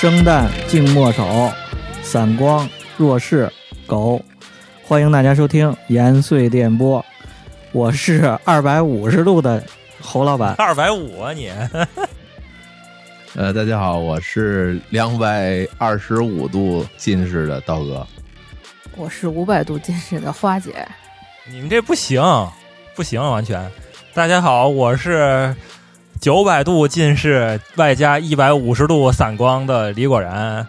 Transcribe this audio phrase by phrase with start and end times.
[0.00, 1.52] 生旦净末丑，
[2.02, 3.52] 散光弱视
[3.86, 4.18] 狗，
[4.82, 7.04] 欢迎大家收听延绥电波，
[7.70, 9.62] 我是二百五十度的
[10.00, 10.54] 侯老板。
[10.54, 11.52] 二百五啊你！
[13.36, 18.06] 呃，大家好，我是两百二十五度近视的刀哥。
[18.96, 20.72] 我是五百度近视的花姐，
[21.46, 22.22] 你们这不行，
[22.94, 23.70] 不行，完全。
[24.14, 25.54] 大家好，我是
[26.20, 30.66] 九百度近视外加一百五十度散光的李果然。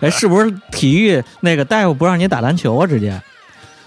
[0.00, 2.86] 哎，是不是体育那个大夫不让你打篮球啊？
[2.86, 3.20] 直接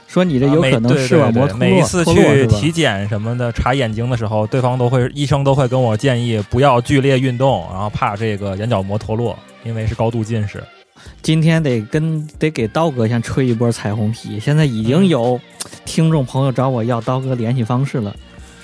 [0.07, 1.67] 说你这有可能视网膜脱落。
[1.67, 10.63] 每一次去体检什么的查眼睛的时候，对方都会医生都会跟我建议不要剧烈运动，然后怕这个眼角膜脱落，因为是高度近视。
[11.23, 14.39] 今天得跟得给刀哥先吹一波彩虹屁。
[14.39, 15.39] 现在已经有
[15.83, 18.15] 听众朋友找我要刀哥联系方式了。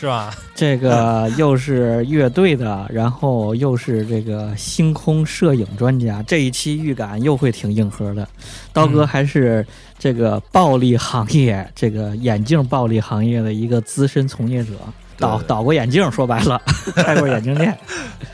[0.02, 0.34] 是吧？
[0.56, 8.28] 这个 又是乐队的，然后又是这个星空摄影专家，这一期预感又会挺硬核的。
[8.74, 9.64] 刀哥还是
[10.00, 14.72] 这个暴力行业，这个眼镜暴力行业的一个资深从业者，
[15.20, 16.60] 导对导过眼镜，说白了，
[16.98, 17.78] 开过眼镜店。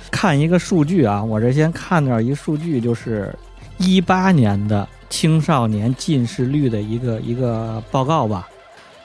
[0.09, 3.37] 看一个数据啊，我这先看到一数据，就是
[3.77, 8.47] 一八年的青少年近视率的一个一个报告吧。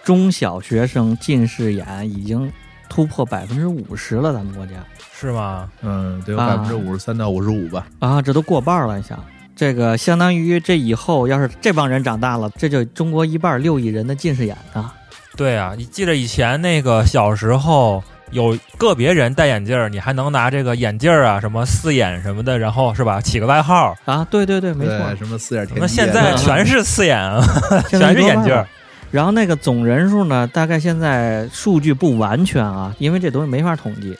[0.04, 2.50] 中小学生近视眼已经
[2.88, 4.72] 突破百分之五十了，咱们国家
[5.18, 5.68] 是吗？
[5.82, 7.86] 嗯，得有啊百分之五十三到五十五吧。
[7.98, 8.96] 啊，这都过半了。
[8.96, 9.22] 你想，
[9.54, 14.94] 这个相当于这以后要是这帮人长大了，这就中国一半六亿人的近视眼啊。
[15.36, 18.02] 对啊，你记得以前那个小时候。
[18.32, 23.94] 有个别人戴眼镜儿，你还能拿这个眼镜儿啊，什么四眼什么的，然后是吧，起个外号。
[24.06, 25.14] 啊，对对对，没错。
[25.16, 25.82] 什么四眼田鸡啊？
[25.82, 27.44] 那现在全是四眼啊，
[27.90, 28.66] 全是眼镜儿。
[29.12, 34.18] 然后那个总人数呢，大概现在数据不完全啊，因为这东西没法统计。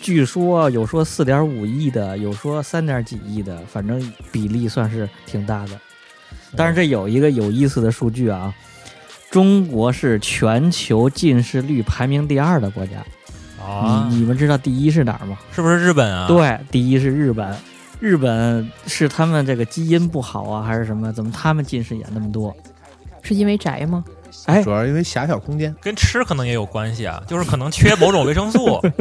[0.00, 5.70] 据说有说四点五亿的，有说三点几亿的，反正比例算是挺大的。
[6.54, 8.54] 但是这有一个有意思的数据啊，
[9.30, 12.98] 中国是全球近视率排名第二的国家。
[13.58, 15.38] 啊，你你们知道第一是哪儿吗？
[15.50, 17.56] 是不是日本啊？，对，第一是日本。
[17.98, 21.10] 日本是他们这个基因不好啊，还是什么？
[21.10, 22.54] 怎么他们近视眼那么多？
[23.22, 24.04] 是因为宅吗？
[24.44, 25.74] 哎主，要因为狭小空间。
[25.80, 28.78] 跟吃可能也有关系啊，就是可能缺某种维生素，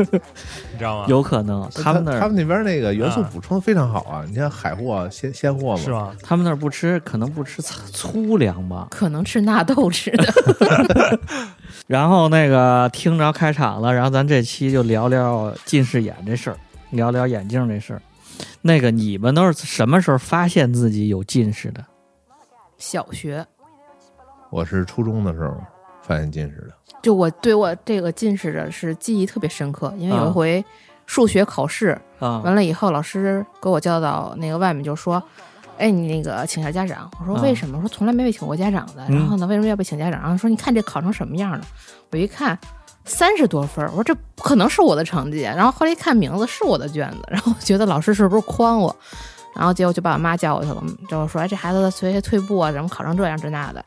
[0.72, 1.06] 你知道吗？
[1.10, 4.24] 有可能他们那儿他们那边那个元素啊补充得非常好啊！
[4.28, 6.16] 你像海货、鲜鲜货嘛，是吗？
[6.24, 8.88] 他们那儿不吃，可能不吃粗粗粮吧。
[8.90, 11.20] 可能吃纳豆吃的。
[11.88, 16.58] 然后那个听着开场了，然后咱这期就聊聊近视眼这事儿，
[16.92, 18.02] 聊聊眼镜这事儿。
[18.62, 21.86] 那个你们都是什么时候发现自己有近视的？
[22.78, 23.46] 小学
[24.56, 25.54] 我是初中的时候
[26.02, 26.74] 发现近视的。
[27.02, 30.64] 就我对我这个近视的是记忆特别深刻，因为有一回
[31.06, 35.22] 数学考试啊完了以后，老师给我叫到那个外面就说。
[35.78, 37.78] 哎，你那个请下家长，我说啊为什么？
[37.78, 39.06] 我说从来没被请过家长的。
[39.10, 40.22] 嗯然后呢，为什么要被请家长？
[40.22, 41.62] 然后说你看这考成什么样了？
[42.12, 42.58] 我一看
[43.04, 45.42] 三十多分儿，我说这不可能是我的成绩。
[45.42, 48.96] 然后后来一看名字是我的卷子，然后我觉得老师是不是诓我？
[49.54, 53.84] 然后结果就把我妈叫过去了，就说哎这孩子的学习退步啊，怎么考成这样这那的？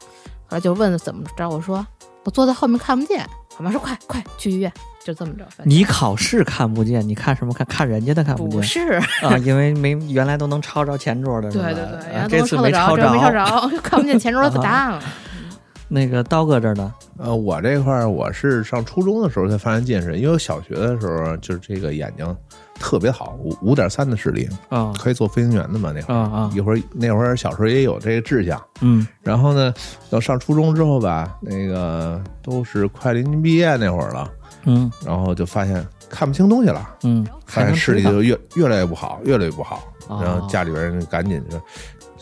[0.48, 1.86] 后来就问怎么着，我说
[2.24, 3.24] 我坐在后面看不见。
[3.58, 4.72] 我妈说快快去医院，
[5.04, 5.44] 就这么着。
[5.64, 7.66] 你考试看不见，你看什么看？
[7.66, 8.92] 看人家的看不见不是，
[9.22, 9.36] 啊？
[9.38, 15.02] 因为没原来都能抄着前桌的， 是吧对对对，啊原来这次没都能抄得着，这没抄着，看不见前桌的答案了。
[15.90, 16.94] 那个刀哥这儿呢？
[17.16, 22.36] 呃，我这块儿我是上初中的时候才发现近视，因为我小学的时候就是这个眼睛
[22.78, 24.92] 特别好，五五点三的视力，啊。
[24.98, 26.16] 可以做飞行员的嘛那会儿。
[26.16, 26.50] 啊啊。
[26.54, 29.06] 一会儿那会儿小时候也有这个志向，嗯。
[29.22, 29.72] 然后呢，
[30.10, 34.30] 到上初中之后吧，那个都是快临近毕业那会儿了，
[34.64, 34.90] 嗯。
[35.04, 39.82] 然后就发现看不清东西了，嗯，发现视力就越越来越不好，越来越不好。
[40.08, 41.60] 哦然后家里边人赶紧就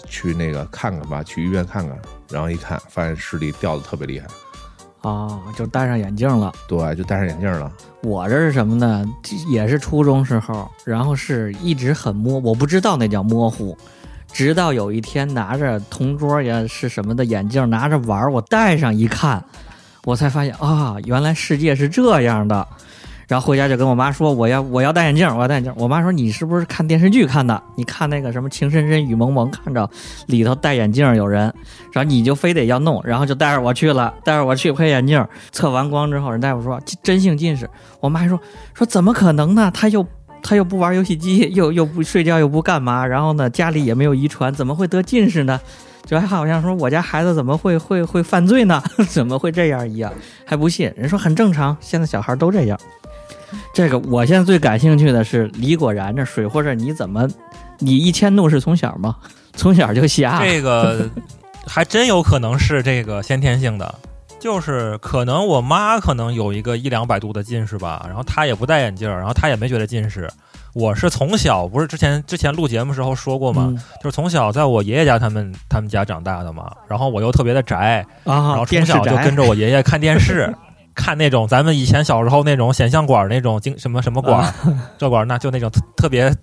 [0.08, 1.96] 去那个看看吧，去医院看看。
[2.28, 4.26] 然后一看，发现视力掉的特别厉害，
[5.06, 6.52] 啊，就戴上眼镜了。
[6.66, 7.70] 对，就戴上眼镜了。
[8.02, 9.04] 我这是什么呢？
[9.48, 13.78] 也是初中时候，然后是一直很模，我不知道那叫模糊，
[14.32, 19.44] 直到有一天拿着同桌也是什么的眼镜拿着玩儿，我戴上一看，
[20.02, 22.66] 我才发现啊，原来世界是这样的。
[23.28, 25.72] 然后回家就跟我妈说，我要我要戴眼镜，我要戴眼镜。
[25.76, 27.60] 我妈说你是不是看电视剧看的？
[27.74, 29.88] 你看那个什么情深深雨蒙蒙，看着
[30.26, 31.42] 里头戴眼镜有人，
[31.92, 35.26] 然后你就非得要弄，然后就带着我去了，带着我去配眼镜。
[35.50, 37.68] 测完光之后，人大夫说真性近视。
[38.00, 38.40] 我妈还说
[38.74, 39.70] 说怎么可能呢？
[39.74, 40.06] 他又
[40.42, 45.60] 他又不玩游戏机，又又不睡觉，又不干嘛，然后呢家里也没有遗传，怎么会得近视呢？
[46.04, 48.80] 就还好像说我家孩子怎么会会会犯罪呢？
[49.10, 50.12] 怎么会这样一样？
[50.44, 50.92] 还不信？
[50.96, 52.78] 人说很正常，现在小孩都这样。
[53.72, 57.28] 这个我现在最感兴趣的是李果然这水或者你怎么，
[57.78, 59.16] 你一迁怒是从小吗？
[59.54, 60.40] 从小就瞎？
[60.44, 61.08] 这个
[61.66, 63.94] 还真有可能是这个先天性的，
[64.38, 70.28] 就是可能我妈可能有一个一两百度的近视吧，然后她也不戴眼镜，然后她也没觉得近视。
[70.74, 73.68] 我是从小不是之前之前录节目时候说过吗？
[73.70, 80.54] 嗯就是从小在我爷爷家他们他们家长大的嘛，然后我又特别的宅，然啊，后从小就跟着我爷爷看电视，
[80.96, 84.54] 看那种咱们以前小时候那种显像管那种经什么什么管，啊
[84.98, 86.34] 这管那就那种特特别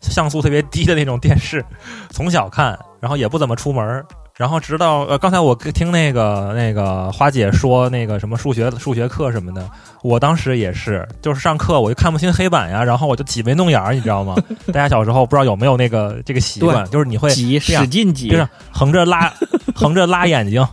[0.00, 1.64] 像素特别低的那种电视，
[2.10, 4.04] 从小看，然后也不怎么出门儿。
[4.34, 9.68] 然后直到呃，刚才我听那个那个花姐说那个什么数学数学课什么的，
[10.02, 14.34] 我当时也是，就是上课我就看不清黑板呀，然后我就挤眉弄眼儿，你知道吗？
[14.72, 19.30] 大家小时候不知道有没有那个这个习惯，就是你会挤使劲挤就，是横着拉
[19.74, 20.66] 横着拉眼睛，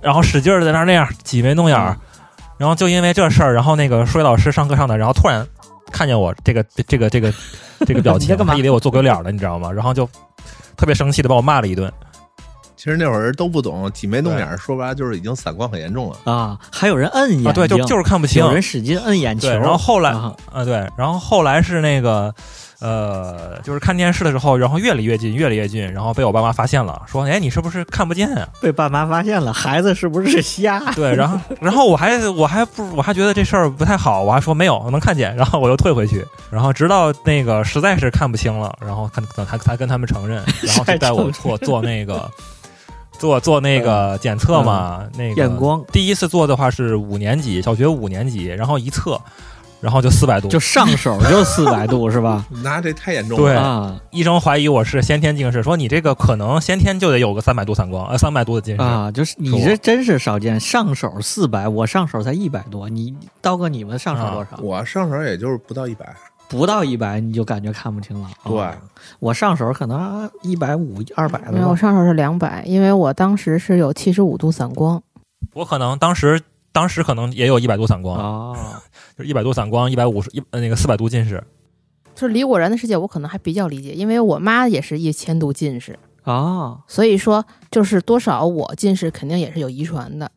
[0.00, 1.98] 然后使劲儿在那儿那样挤眉弄眼儿，
[2.60, 5.46] 然后就因为这事儿，然后那个数学老师上课上的，然后突然
[5.90, 7.32] 看见我这个这个这个
[7.86, 9.72] 这个表情， 干嘛他以为我做鬼脸了，你知道吗？
[9.72, 10.06] 然后就
[10.76, 11.90] 特别生气的把我骂了一顿。
[12.76, 16.30] 其实那会儿都不懂，挤眉弄眼儿，说白了就是已经散光很严重了。
[16.30, 18.44] 啊，还有人摁眼睛，啊，对，就就是看不清。
[18.44, 22.34] 有人使劲摁眼球，对，然后后来啊啊，对，然后后来是那个，
[22.80, 28.48] 呃，就是看电视的时候，然后越离越近，越离越近，然后被我爸妈发现了，说，哎，你是不是看不见啊？
[28.60, 30.80] 被爸妈发现了，孩子是不是瞎？
[30.92, 42.30] 对，然后然后我还我还不我还觉得这事儿不太好，我还说没有我能看见，然后我又退回去，然后直到那个实在是看不清了，然后看等他才跟他们承认， 然后就带我做做那个
[43.18, 49.20] 做做那个检测嘛，那个验光第一次做的话是五年级，小学五年级，然后一测，
[49.80, 52.44] 然后就四百度，就上手就四百度 是吧？
[52.62, 53.62] 那这太严重对了。
[53.62, 58.82] 啊医生怀疑我是先天近视，说你这个可能先天就得有个三百度散光，呃，三百度的近视。
[58.82, 64.58] 啊，就是你这真是少见，上手四百，我上手才一百多，你刀哥你们上手多少？
[64.62, 66.06] 我上手也就是不到一百，
[66.48, 68.28] 不到一百你就感觉看不清了。
[68.44, 68.76] 对啊
[69.18, 71.76] 我上手可能一百五、二百的没有，我。
[71.76, 75.02] 上手是两百，因为我当时是有七十五度散光。
[75.54, 76.40] 我可能当时
[76.72, 78.76] 当时可能也有一百度散光，哦，就是
[79.24, 81.42] 一百度散光，一百五十一呃那个四百度近视。
[82.14, 90.30] 就是李果然的世界，我可能还比较理解，因为我妈也是一千度近视，哦，所以说就是多少我近视肯定也是有遗传的。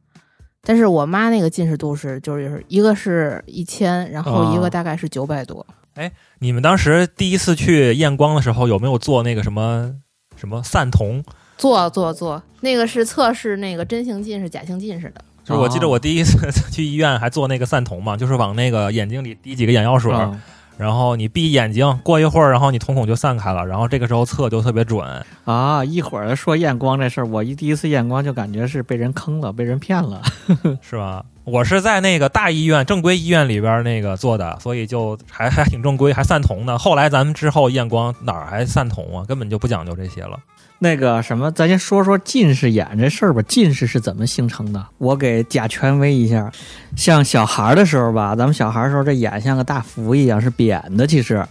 [0.62, 5.65] 但是我妈那个近视度是，就是一个是一千，然后一哦个大概是九百多。
[5.95, 6.09] 哎
[6.39, 9.94] 你们当时第一次去验光的时候，有没有做那个什么
[10.38, 11.21] 什么散瞳？
[11.57, 15.24] 做做做，那个是测试那个真性近视、假性近视的。
[15.44, 20.40] 就是我记得我第一次 去医院还做那个散瞳嘛，就是往那个眼睛里滴几个眼药水，啊
[20.75, 25.07] 然后你闭眼睛，过一会儿，然后你瞳孔就散开了，然后这个时候测就特别准。
[25.45, 25.86] 啊！
[25.86, 30.19] 一会儿说验光这事儿，我一第一次验光就感觉是被人坑了，被人骗了。
[30.81, 31.24] 是吧？
[31.44, 36.75] 我是在那个大医院、正规医院里边那个做的，所以就还还挺正规，还散瞳呢。
[36.75, 39.24] 后来咱们之后验光哪儿还散瞳啊？
[39.28, 40.40] 根本就不讲究这些了。
[40.80, 43.42] 那个什么，咱先说说近视眼这事儿吧。
[43.47, 44.85] 近视是怎么形成的？
[44.97, 46.51] 我给假权威一下。
[46.97, 51.45] 像小孩儿的时候吧，咱们小孩儿时候，这眼像个大福一样是扁的，其实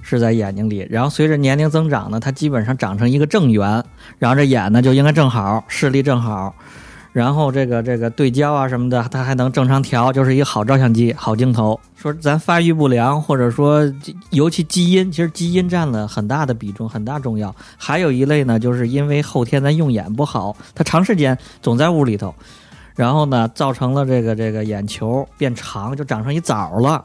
[0.00, 0.86] 是在眼睛里。
[0.88, 3.84] 然后随着年龄增长呢，它基本上长成一个正圆，
[4.18, 6.54] 然后这眼呢就应该正好，视力正好。
[7.12, 11.78] 然后这个这个对焦啊什么的，它还能正常调，就是一个好照相机、好镜头。
[11.96, 13.82] 说咱发育不良，或者说
[14.30, 17.52] 尤其基因，其实基因占了很大的比重，很大重要。
[17.76, 22.32] 还有一类呢，就是因为后天咱用眼不好，他长时间总在屋里头，
[22.94, 27.04] 然后呢，造成了这个这个眼球变长，就长成一枣了，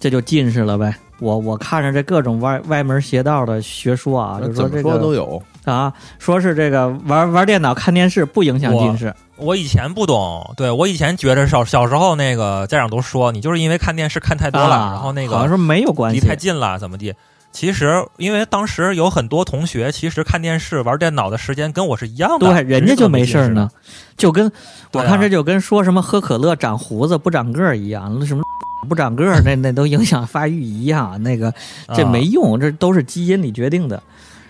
[0.00, 0.96] 这就近视了呗。
[1.18, 5.42] 我我看着这各种歪歪门邪道的学说啊，就怎么说这个说都有。
[5.66, 17.14] 啊，说是这个玩玩电脑、看电视不影响近视我以前不懂，对我以前觉着小小时候那个家长都说你就是因为看电视看太多了，啊，然后那个好像说没有关系，离太近了怎么地。
[17.52, 23.70] 其实，因为当时有很多同学，其实看电视、玩电脑的时间跟我是一样的，对，人家就没事儿呢。
[24.16, 24.52] 就跟啊
[24.92, 28.42] 我看这就跟说什么喝可乐长胡子不长个儿一样，那什么
[28.88, 31.52] 不长个儿那那都影响发育一样，那个
[31.94, 34.02] 这啊没用，这都是基因里决定的。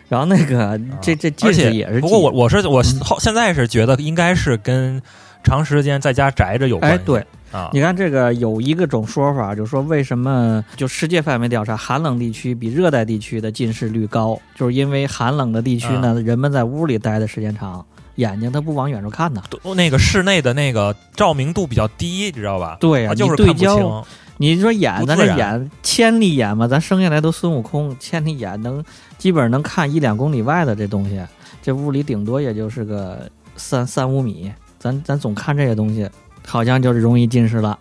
[0.08, 2.82] 然后那个这这近视也是，不过我我是我
[3.18, 5.00] 现在是觉得应该是跟
[5.42, 6.98] 长时间在家宅着有关系。
[6.98, 7.26] 哎对。
[7.52, 17.86] 啊，你看这个有一个种说法，就是说为什么就世界范围调查，寒冷地区比热带地区的近视率高，就是因为寒冷的地区呢，人们在屋里待的时间长，
[18.16, 19.40] 眼睛它不往远处看呐。
[19.48, 22.76] 都那个室内的那个照明度比较低，你知道吧？
[22.80, 24.02] 对呀、它就是对看不焦清。
[24.38, 28.84] 你说眼，咱这眼千里眼嘛，咱生下来都孙悟空，千里眼能
[29.18, 31.20] 基本上能看一两公里外的这东西，
[31.62, 36.08] 这屋里顶多也就是个三三五米，咱咱总看这些东西，
[36.46, 37.78] 好像就是容易近视了。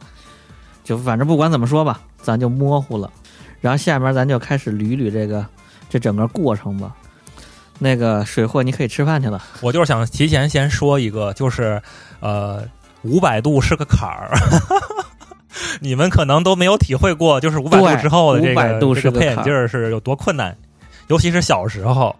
[0.83, 3.11] 就反正不管怎么说吧，咱就模糊了。
[3.59, 5.45] 然后下面咱就开始捋捋这个
[5.89, 6.95] 这整个过程吧。
[7.79, 9.43] 那个水货，你可以吃饭去了。
[9.59, 11.81] 我就是想提前先说一个，就是
[12.21, 12.63] 呃，
[13.01, 14.31] 五百度是个坎儿，
[15.81, 20.55] 你们可能都没有体会过，就是五百度之后的这500度个这个配眼镜儿是有多困难，
[21.07, 22.15] 尤其是小时候。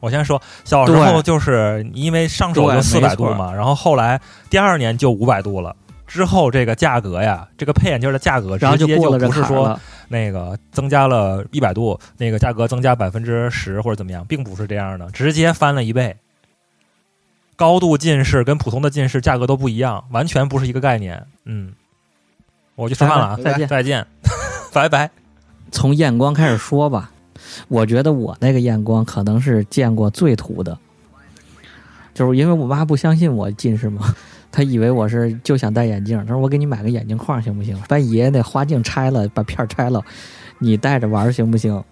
[0.00, 5.74] 我先说，小时候就是因为上手就四百度嘛，然后后来第二年就五百度了。
[6.06, 9.78] 之后这个价格呀，这个配眼镜的价格直接就不是说。
[10.10, 16.16] 那个增加了一百度，那个价格增加百分之十或者怎么样，并不是这样的，直接翻了一倍。
[17.56, 21.22] 高度近视跟普通的近视价格都不一样，完全不是一个概念。
[21.44, 21.72] 嗯，
[22.78, 24.06] 我去吃饭了啊，再见再见，
[24.72, 25.10] 拜拜。
[25.72, 27.10] 从验光开始说吧，
[27.66, 30.78] 我觉得我那个验光可能是见过最土的，
[32.14, 34.14] 就是因为我妈不相信我近视嘛，
[34.52, 37.76] 她以为我是就想戴眼镜，她说我给你买个眼镜框行不行？
[37.88, 40.00] 把爷爷那花镜拆了，把片儿拆了，
[40.60, 41.82] 你戴着玩行不行？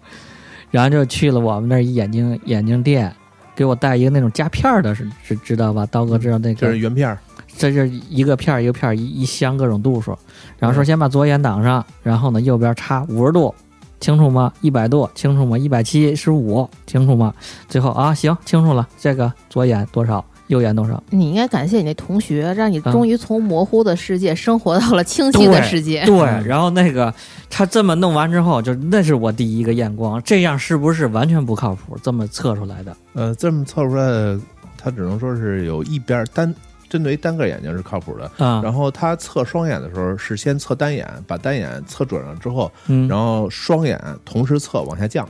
[0.71, 3.13] 然后就去了我们那儿一眼镜眼镜店，
[3.55, 5.85] 给我带一个那种夹片儿的，是是知道吧？
[5.91, 7.17] 刀哥知道那个就是圆片儿，
[7.57, 10.17] 这就是一个片儿一个片儿一一箱各种度数，
[10.59, 13.53] 然后说先把左眼挡上，然后呢右边插五十度，
[13.99, 14.53] 清楚吗？
[14.61, 15.57] 一百度清楚吗？
[15.57, 17.33] 一百七十五清楚吗？
[17.67, 21.01] 最后啊行清楚了，这个左眼多少，右眼多少？
[21.09, 26.05] 你应该感谢你那同学，让你嗯终于从模糊的世界生活到了清晰的世界。
[26.05, 27.11] 对，然后那个
[27.49, 31.97] 他这么弄完之后，就那是我第一个验光，这样是不是完全不靠谱？
[32.03, 32.95] 这么测出来的？
[33.13, 34.39] 呃，这么测出来的，
[34.77, 36.53] 他只能说是有一边儿单
[36.89, 38.31] 针对于单个眼睛是靠谱的。
[38.37, 45.27] 啊，然后他测双眼的时候是先测单眼，把单眼测准了之后，嗯，然后双眼同时测往下降，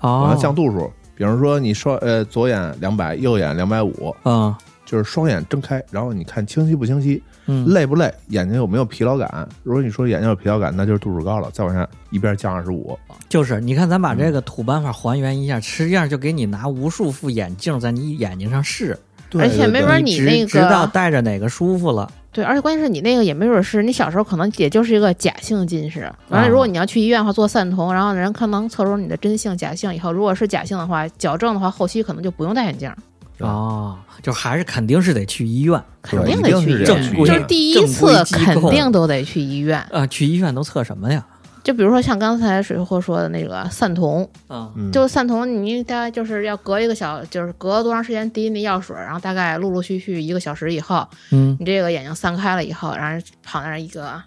[0.00, 0.90] 往哦下，降度数。
[1.16, 9.48] 比如说你双呃左眼两百，右眼两百五，啊就是双眼睁开，然后你看清晰不清晰，嗯，累不累，眼睛有没有疲劳感。
[9.62, 12.96] 如果你说眼睛有疲劳感，那就是度数高了，再往下一边降二十五。
[13.28, 18.98] 就是你看，咱把这个土办法还原一下，实际上就给你拿无数副眼镜在你眼睛上试，
[19.40, 22.10] 而且没准儿你那个知道戴着哪个舒服了。
[22.32, 32.92] 对，而且关键是你那个也没准是你小时候可能也就是一个假性近视，完了啊如果你要去医院的话做散瞳，然后人可能测出你的真性假性以后，如果是假性的话，矫正的话后期可能就不用戴眼镜，
[33.38, 36.86] 对哦，就还是肯定是得去医院肯定得去医院，
[37.24, 39.78] 就是第一次肯定都得去医院。
[39.92, 41.24] 啊、去医院都测什么呀？
[41.64, 51.56] 就比如说像刚才水货说的那个散瞳，啊、嗯，就散瞳，你大概就是要隔一个小，就是隔多长时间滴那药水，然后大概陆陆续续一个小时以后，嗯。
[51.58, 54.22] 你这个眼睛散开了以后，然后旁边一个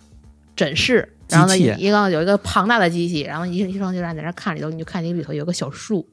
[0.55, 6.03] 诊室，然后呢一个有一个庞大的机器，然后医医生就让你在那看里头，你就看你里头有个小树，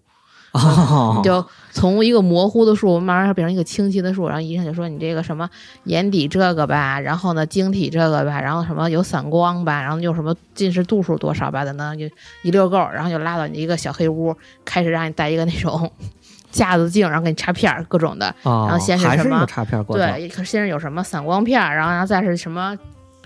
[0.54, 5.50] 哦，就从一个模糊的数慢慢变成一个清晰的数，然后医生就说你这个什么
[5.84, 12.06] 眼底这个吧，然后呢晶体这个吧，然后什么有散光吧，然后又什么近视度数多少吧等等，就
[12.42, 15.90] 一溜够，然后就拉到你一个小黑屋，开始让你戴一个那种
[16.52, 19.44] 架子镜，然后给你插片儿各种的，哦，然后先是什么
[19.88, 22.76] 对，可先是有什么散光片儿，然后然后再是什么。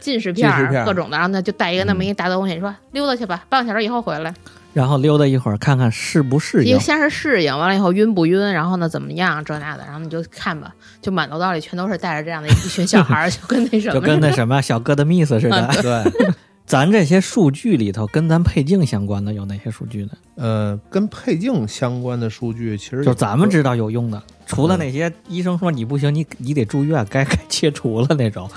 [0.01, 4.33] 近视片儿片各种的，然后呢就带一个那么一大东西，你说溜达去吧，半个小时以后回来。
[4.79, 6.71] 然后溜达一会儿看看适不适应。
[6.71, 6.79] 一个。
[6.79, 16.33] 先是适应，完了以后晕不晕，然后呢怎么样这那的，然后你就看吧，就满楼道里全都是带着这样的一群小孩儿，就跟那什么就跟那 什么小哥的 miss 似的，对，
[16.65, 20.11] 咱这些数据里头跟咱配镜相关的有哪些数据呢？
[20.37, 28.51] 呃，跟配镜相关的数据其实就咱们知道有用的，除了那些医生说你不行，你你得住院，该该切除了那种。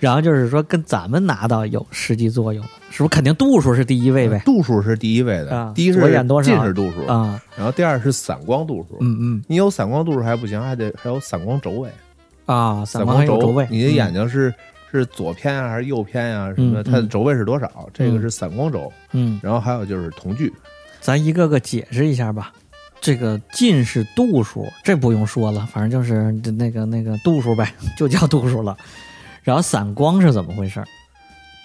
[0.00, 3.08] 然后就是说跟咱们拿到有实际作用的，是不是？
[3.08, 4.40] 肯定度数是第一位呗。
[4.44, 8.96] 度数是第一位的啊，第一是左眼多少近视度数，啊，然后第二是散光度数。
[9.00, 11.90] 嗯嗯你有散光度数还不行，还得还有散光轴位。
[12.46, 14.52] 啊，散光轴轴位，你的眼睛，睛是
[14.90, 17.88] 是左偏啊还是右偏呀、什么它的轴位是多少？
[17.92, 18.92] 这个是散光轴。
[19.12, 20.52] 嗯，然后还有就是瞳距，
[21.00, 22.52] 咱一个个解释一下吧。
[23.04, 28.74] 这个近视度数，这不用说了，反正就是那个那个度数呗，就叫度数了。
[29.42, 30.82] 然后散光是怎么回事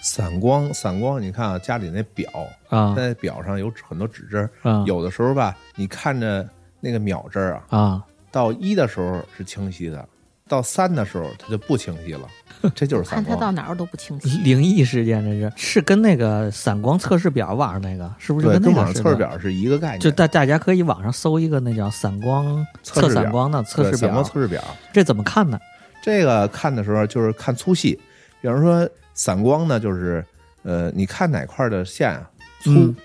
[0.02, 2.28] 散光散光，你看啊，家里那表，
[2.68, 6.46] 啊在表上有很多指针，啊有的时候吧，你看着
[6.78, 8.04] 那个秒针啊，啊！
[8.30, 10.06] 到一的时候是清晰的，
[10.50, 12.28] 到三的时候它就不清晰了，
[12.74, 13.52] 这就是散看它到。
[13.52, 14.38] 哪儿都不清晰。
[14.38, 19.02] 灵异事件这是是跟那个散光测试表网上那个是不是就对，跟跟网那个似的？
[19.02, 24.62] 上测试表是一个概念，就大大家可以网上搜一个那叫散光测试散光的测试表散光表，测试表。
[24.92, 25.58] 这怎么看呢？
[26.02, 27.98] 这个看的时候就是看粗细，
[28.40, 30.24] 比方说散光呢，就是
[30.64, 32.28] 呃，你看哪块的线啊
[32.62, 32.96] 粗，嗯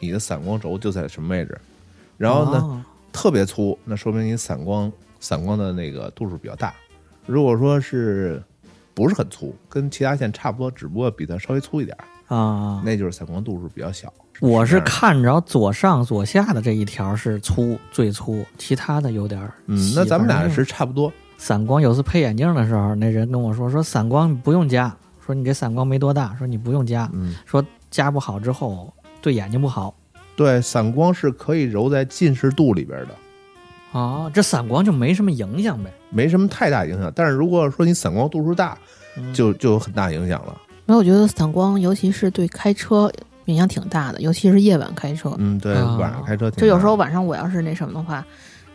[0.00, 1.58] 你的散光轴就在什么位置。
[2.18, 4.92] 然后呢，哦特别粗，那说明你散光
[5.24, 6.74] 散光的那个度数比较大。
[7.24, 8.42] 如果说是
[8.92, 14.12] 不是很粗，跟其他线差不多，只不过比它稍微粗一点儿，啊，那就是散光度数比较小。
[14.40, 21.10] 我是看着左上左下的这一条是粗最粗，其他的有点儿嗯，那咱们俩是差不多。
[21.38, 21.80] 散光。
[21.80, 29.94] 有次配眼镜的时候，那人跟我说说散光不用加，说你这散光没多大，说你不用加，嗯，说加不好之后对眼睛不好。
[30.36, 33.14] 对，散光是可以揉在近视度里边的，
[33.94, 37.12] 哦，这散光就没什么影响呗，没什么太大影响。
[37.14, 38.76] 但是如果说你散光度数大，
[39.16, 40.60] 嗯就就有很大影响了。
[40.84, 43.08] 没有，我觉得散光，尤其是对开车
[43.44, 45.32] 影响挺大的，尤其是夜晚开车。
[45.38, 48.26] 嗯，对，啊晚上开车挺就有时候晚上我要是那什么的话，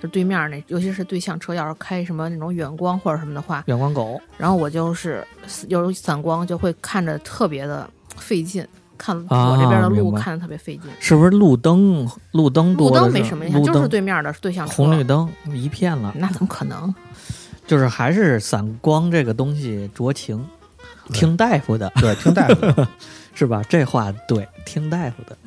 [0.01, 5.27] 就对面那，尤其是对向车，要是开什么那种远光或者什么的话，远光狗然后我就是
[5.67, 8.65] 有散光，就会看着特别的费劲，
[8.99, 10.91] 看啊我这边的路看的特别费劲。
[10.99, 14.73] 是不是路灯路灯路灯没什么影响，就是对面的对向车。
[14.75, 16.93] 红绿灯一片了，那怎么可能？
[17.65, 20.45] 就是还是散光这个东西酌情，
[21.13, 21.91] 听大夫的。
[21.95, 22.87] 对，听大夫的。
[23.33, 23.61] 是吧？
[23.69, 25.37] 这话对，听大夫的。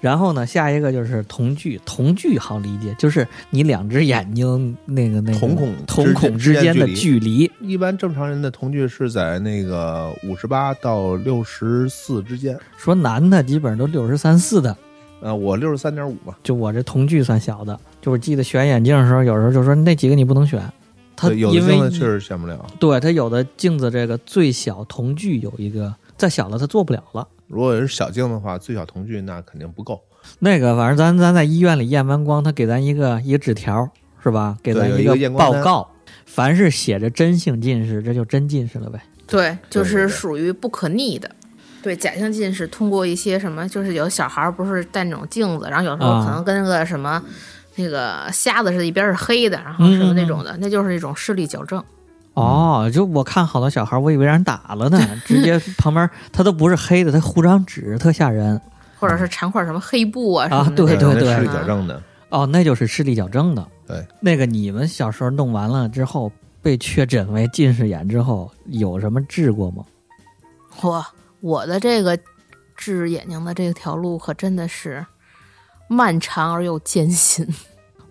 [0.00, 12.58] 然后呢，下一个就是瞳距，瞳距好理解，就是你两只眼睛那个那个瞳孔瞳孔之之间的距距离一般正常人的瞳距是在那个五十八到六十四之间。
[12.76, 14.76] 说男的基本上都六十三四的，
[15.20, 16.36] 呃，我六十三点五吧。
[16.42, 17.78] 就我这瞳距算小的。
[18.00, 20.60] 就是记得选眼镜的时候，有时候就说那几个你不能选，
[21.14, 22.66] 它有的因为镜子确实选不了。
[22.80, 27.26] 对它有的镜子这个最小瞳距有一个，再小了他做不了了。
[27.48, 30.00] 如果是小镜的话，最小瞳距那肯定不够。
[30.38, 33.90] 那个反正咱咱在医院里验完光，他给咱一个一个纸条
[34.22, 34.56] 是吧？
[34.62, 35.90] 给咱一个报告，
[36.24, 39.02] 凡是写着真性近视，这就真近视了呗。
[39.26, 41.28] 对，就是属于不可逆的。
[41.82, 47.20] 对，假性近视通过一些什么，就是有小孩儿不是戴那种镜子，然后有时候啊可能跟那个什么。
[47.76, 51.82] 那个瞎子似的一边是黑的，然后什么那种的，那就是一种视力矫正。
[52.34, 58.60] 哦，就我看好多小孩，我以为让人打了呢， 直接旁边他都不是黑的，他糊张纸特吓人。
[58.98, 62.00] 或者是缠块什么黑布啊什啊对对对视力啊矫正的。
[62.28, 63.66] 哦，那就是视力矫正的。
[63.86, 66.30] 对，那个你们小时候弄完了之后
[66.62, 69.84] 被确诊为近视眼之后，有什么治过吗？
[70.80, 71.04] 我
[71.40, 72.16] 我的这个
[72.76, 75.04] 治眼睛的这条路可真的是
[75.88, 77.46] 漫长而又艰辛。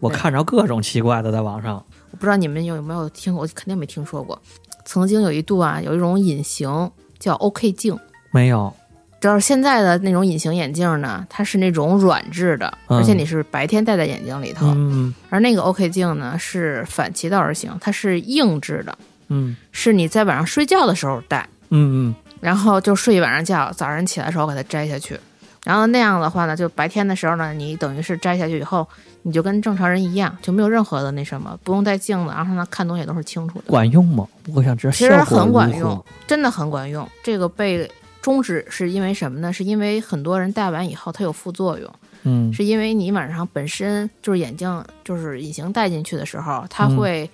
[0.01, 1.84] 我看着各种奇怪的在网上。
[2.21, 4.39] 我不知道你们有没有听过，我肯定没听说过。
[4.86, 7.97] 曾经有一度啊，有一种隐形叫 OK 镜，
[8.29, 8.71] 没有，
[9.19, 12.99] 只要是现在的那种隐形眼镜呢，它是那种软质的，嗯。
[12.99, 14.67] 而且你是白天戴在眼睛里头。
[14.67, 15.12] 嗯。
[15.31, 18.95] 而那个 OK 镜呢是反其道而行，它是硬质的，
[19.29, 19.57] 嗯。
[19.71, 25.19] 是你在晚上睡觉的时候戴，嗯嗯，然后就睡一晚上觉，早上起来的时候给它摘下去。
[25.63, 28.88] 然后那样的话呢，就白天的时候呢，你等于是摘下去以后，
[29.21, 33.65] 你就跟正常人一样，就没有任何的那什么，不用戴镜子，然后呢看东西都是清楚的。
[33.67, 34.28] 管用吗？
[34.56, 37.08] 我想知道其实很管用，真的很管用。
[37.24, 37.89] 这个被
[38.21, 39.54] 终止是因为什么呢？
[39.54, 41.93] 是因为很多人戴完以后它有副作用，
[42.24, 47.30] 嗯是因为你晚上本身就是眼镜就是隐形戴进去的时候，它嗯会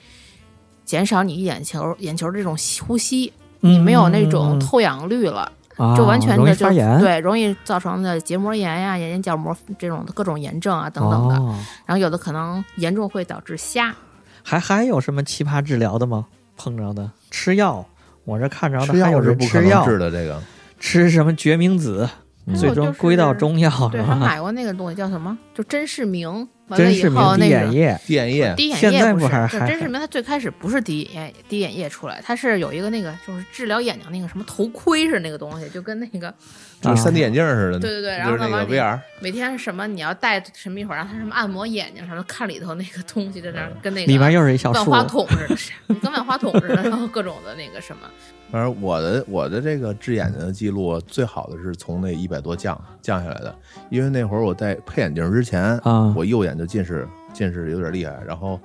[0.84, 5.50] 减少你眼球眼球这种呼吸，你没有那种透氧率了。
[5.78, 13.96] 啊，就完全的就对，容易造成的结膜炎呀、眼角膜这种各种炎症啊等等的，哦然后有的可能严重会导致瞎。
[14.44, 16.26] 还还有什么奇葩治疗的吗？
[16.56, 17.86] 碰着的吃药，
[18.26, 20.42] 我这看着的还有人吃药，治的，这个
[20.80, 22.10] 吃什么决明子，
[22.48, 24.26] 嗯最终归到中药对，是还吧？
[24.26, 25.38] 买过那个东西叫什么？
[25.54, 36.34] 就真视明，完了以真是明滴后那个眼液，滴眼液滴眼现在液是，不还还就真视明，他最开始不是滴眼滴眼液出来，他是有一个那个就是治疗眼睛那个什么头盔似的那个东西，就跟那个
[36.82, 37.80] 就是三 D 眼镜似的。
[37.80, 48.10] 对对对然后那个 VR，每天什么你要戴什么一会儿，然后他什么按摩眼睛什么，看里头那个东西在那跟那个里面又是一小，万花筒似的，是 跟万花筒似的，然后各种的那个什么，
[48.50, 53.54] 反正我的我的这个治眼睛的记录，最好的是从那一百多降降下来的，
[53.90, 58.18] 因为那会儿我在配眼镜之前，啊我右眼就近视，近视有点厉害。
[58.26, 58.60] 然后，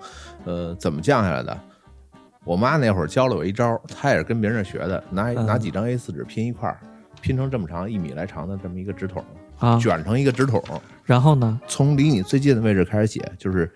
[0.44, 1.58] 呃，怎么降下来的？
[2.44, 6.78] 我妈那会儿教了我一招，她也是跟别人学的，拿嗯拿几张 A 四纸拼一块儿，
[7.20, 9.24] 拼成这么长一米来长的这么一个纸筒，
[9.58, 10.62] 啊，卷成一个纸筒，
[11.04, 11.60] 然后呢？
[11.68, 13.70] 从离你最近的位置开始写，就是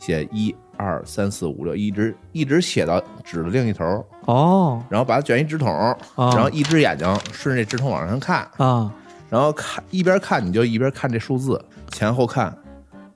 [0.00, 5.72] 写一二三四五六，一直一直写到纸的另一头，哦然后把它卷一纸筒，
[6.16, 8.92] 啊，然后一只眼睛顺着这纸筒往上看，啊，
[9.28, 12.50] 然后看一边看你就一边看这数字，前后看，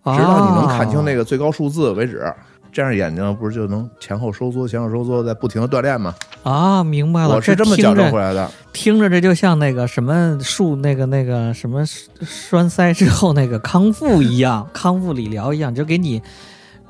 [0.05, 2.33] 直到你能看清那个个最高数字为止。
[2.71, 6.13] 这样眼睛不是就能前后收缩、前后收缩，在不停的锻炼吗？
[6.43, 8.51] 啊，明白了，我是这么听矫正着回来的。
[8.73, 16.21] 听着这就像那个什么术那个那个什么栓塞之后那个康复一样，康复理疗一样，就给你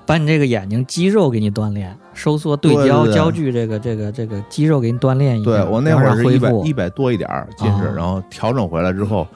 [0.07, 5.51] 把你这个眼睛肌肉给你锻炼，收缩对焦对对对焦距这个这个这个肌肉给你锻炼一下。
[5.51, 9.27] 对我那会儿是一百恢复一百多一点儿近视，哦然后调整回来之后，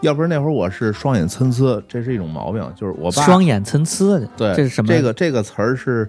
[0.00, 4.88] 要不是那会儿我是双眼参差，这是一种毛病，就是我爸双眼参差，对这是什么？
[4.88, 6.08] 这个这个词儿是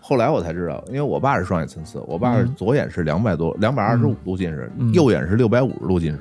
[0.00, 6.20] 后来我才知道，因为我爸是双眼参差，我爸左眼是两百多两百二十五度近视，嗯右眼是六百五十度近视。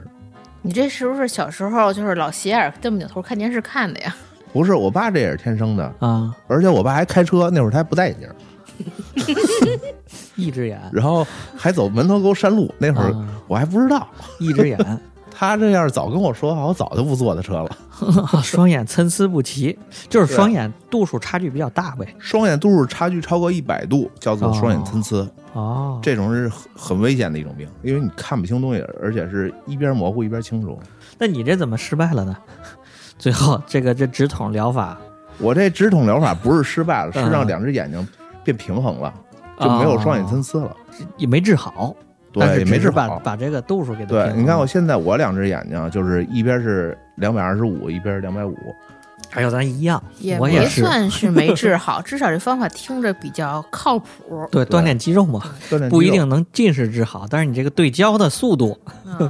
[0.62, 4.14] 你这是不是小时候就是老斜眼这么扭头看电视看的呀？
[4.54, 8.30] 不是，我爸这也是天生的，啊，而且我爸还开车，那会儿他还不戴眼镜，
[10.36, 14.08] 一只眼，然后还走门头沟山路，那会儿啊我还不知道。
[14.40, 14.78] 一只眼，
[15.32, 17.78] 他这要是早跟我说话，我早就不坐他车了。
[18.42, 22.16] 双眼参差不齐，就是双眼度数差距比较大呗。
[22.18, 25.28] 双眼度数差距超过一百度，叫做双眼参差。
[25.54, 30.80] 哦，这种是很很危险的一种病，因为你看不清东西，而且是一边模糊一边清楚。
[31.18, 32.38] 那你这怎么失败了呢？
[33.20, 34.98] 最后这个这直筒疗法
[35.38, 38.08] 我这直筒疗法不是失败了，是嗯让两只眼睛
[38.44, 39.14] 变平衡了，
[39.60, 40.76] 就没有双眼参差了。
[41.18, 41.96] 也没治好，
[42.34, 42.96] 但对，是也没治好。
[42.96, 48.56] 把把这个度数给它对平，衡你看我现在我两只眼睛就是一边是两百二十五，一边是两百五。
[49.32, 54.08] 还有咱一样，也没我也是算是没治好， 至少这方法听着比较靠谱。
[54.52, 59.30] 对对锻炼肌肉嘛，锻炼不一定能近视治好，但是你这个对焦的速度，嗯，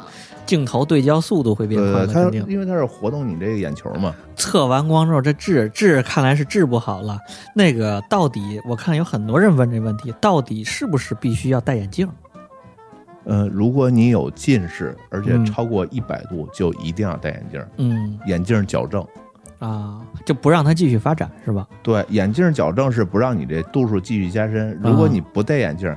[0.50, 2.44] 镜头对焦速度会变快对，它肯定。
[2.48, 4.12] 因为它是活动你这个眼球嘛。
[4.36, 7.20] 测完光之后，这治治看来是治不好了。
[7.56, 12.10] 那个到底，我看有很多人问这问题，到底是不是必须要戴眼镜？
[13.26, 19.06] 呃，如果你有近视，而且嗯超过一百度，就一定要戴眼镜，嗯眼镜矫正。
[19.60, 21.68] 啊，就不让它继续发展是吧？
[21.84, 24.76] 对，眼镜矫正是不让你这度数继续加深。
[24.82, 25.96] 如果啊你不戴眼镜，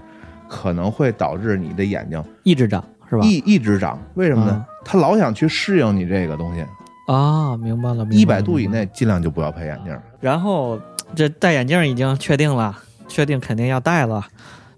[0.48, 3.26] 可能会导致你的眼睛一直长是吧？
[3.26, 4.00] 一一直长。
[4.14, 4.66] 为什么呢啊？
[4.82, 6.64] 他老想去适应你这个东西。
[7.06, 8.66] 啊，明白了，明白了一百度以。
[8.66, 9.94] 内尽量就不要配眼镜。
[10.18, 10.80] 然后
[11.14, 12.74] 这戴眼镜已经确定了，
[13.08, 14.24] 确定肯定要戴了，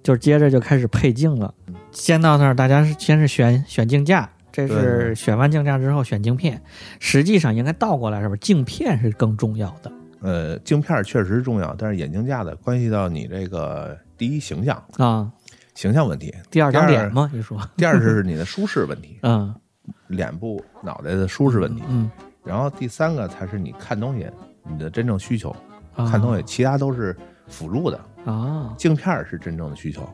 [0.02, 1.54] 就接着就开始配镜了。
[1.92, 6.60] 先到那儿，大家是先是选选镜架，这是选完镜架之后选镜片。
[6.98, 8.40] 实际上应该倒过来，是不是？
[8.40, 9.92] 镜片是更重要的
[10.22, 15.30] 呃，镜片确实重要，但是眼镜架的关系到你这个第一形象啊。
[15.74, 17.60] 形象问题，第二张第二脸嘛，你说？
[17.76, 19.54] 第二是你的舒适问题， 嗯，
[20.08, 22.10] 脸部脑袋的舒适问题，嗯，
[22.44, 24.26] 然后第三个才是你看东西
[24.62, 25.54] 你的真正需求，
[25.96, 27.16] 啊看东西其他都是
[27.48, 28.74] 辅助的，啊。
[28.78, 30.08] 镜片是真正的需求。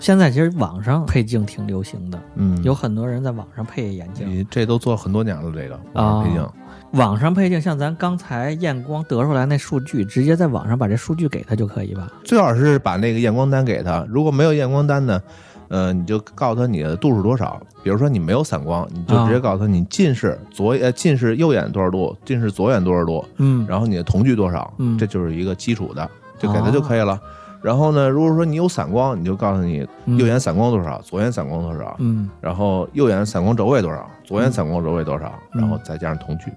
[0.00, 4.28] 现在其实网上配镜挺流行的，嗯，有很多人在网上配眼镜。
[4.28, 6.46] 你这都做很多年了，这个啊配镜。
[6.92, 12.08] 网上配镜，像咱刚才验光得出来那数据，直接在网上把这数据给他就可以吧？
[12.22, 15.20] 最好是把那个验光单给他，如果没有验光单呢，
[15.68, 17.60] 呃，你就告诉他你的度数多少。
[17.82, 27.20] 比如说你没有散光，你就直接告诉他你近视左呃近视右眼多少度，近视左眼多少度，嗯，然后你的瞳距多少，嗯这就是一个基础的，就给他就可以了。
[27.64, 36.52] 然后呢，如果说你有散光，你就告诉你嗯右眼散光多少，左眼散光多少，嗯然后右眼散光轴位多少，左眼散光轴位多少，嗯然后再加上瞳距。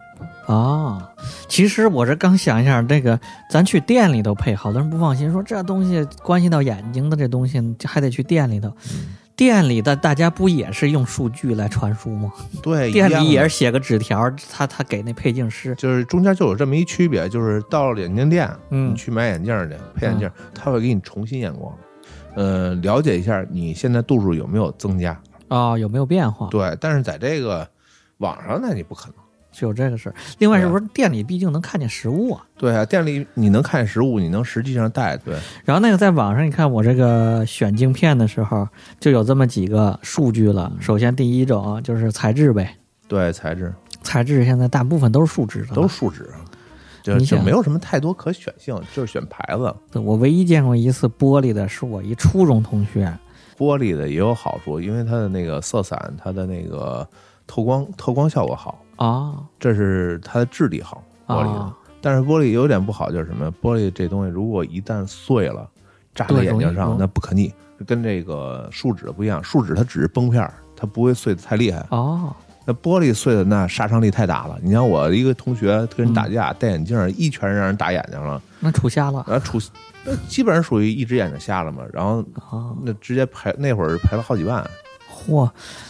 [0.47, 1.09] 啊，
[1.47, 3.17] 其实我这刚想一下，这个
[3.49, 8.69] 咱去店里头配，好多人不放心，说这东西关系到眼睛的这东西，还得去店里头。
[9.37, 12.33] 店里的大家不也是用数据来传输吗？
[12.63, 15.75] 对，店里也是写个纸条，他他给那配镜师。
[15.75, 21.71] 就是中间就有这么一区别，就是到了眼镜店，嗯你去买眼镜去配眼镜，他会给你重新验光，
[22.33, 25.15] 呃，了解一下你现在度数有没有增加。
[25.49, 26.47] 哦，有没有变化？
[26.49, 27.69] 对，但是在这个
[28.17, 29.15] 网上那你不可能。
[29.57, 30.15] 是有这个事儿。
[30.37, 32.45] 另外，是不是店里毕竟能看见实物啊？
[32.57, 35.17] 对啊，店里你能看见实物，你能实际上戴。
[35.17, 38.67] 对，然后那个在网上，你看我这个选镜片的时候，
[38.99, 40.71] 就有这么几个数据了。
[40.75, 46.29] 嗯首先第一种啊就是材质呗，对，材质材质现在大部分都是树脂的，都是树脂，
[47.01, 49.73] 就你就没有什么太多可选性，就是选牌子。
[49.99, 53.11] 我唯一见过一次玻璃的，是我一初中同学。
[53.57, 57.07] 玻璃的也有好处，因为它的那个色散，它的那个
[57.47, 61.01] 透光透光效果好，啊这是它的质地好。
[61.25, 63.51] 玻璃的，啊，但是玻璃有点不好，就是什么？
[63.61, 65.67] 玻璃这东西如果一旦碎了，
[66.13, 67.53] 扎在眼睛上那不可逆。
[67.85, 71.85] 跟这个树脂不一样，树脂它只是崩片儿，它不会碎的太厉害。
[71.91, 72.33] 哦，
[72.65, 74.57] 那玻璃碎的那杀伤力太大了。
[74.63, 79.59] 你像我一个同学跟人嗯打架，戴眼镜儿一拳让人打眼睛了，那杵瞎了然后出，
[80.05, 81.83] 那基本上属于一只眼睛瞎了嘛。
[81.93, 82.73] 然后啊！
[82.81, 84.65] 那直接赔，那会儿赔了好几万。
[85.13, 85.47] 嚯，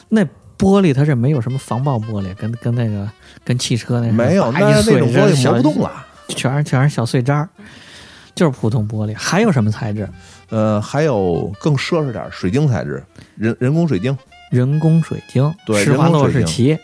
[0.10, 3.10] 那玻璃它是没有什么防爆玻璃，跟跟那个
[3.44, 5.92] 跟汽车那没有，叭那那种玻璃磨不动了。
[6.30, 7.50] 全是全是小碎渣儿，
[8.36, 9.16] 就是普通玻璃。
[9.16, 10.08] 还有什么材质？
[10.50, 13.04] 呃，还有更奢侈点儿，水晶材质，
[13.36, 14.18] 人人工水晶。
[14.50, 16.78] 人工水晶，对施华洛世奇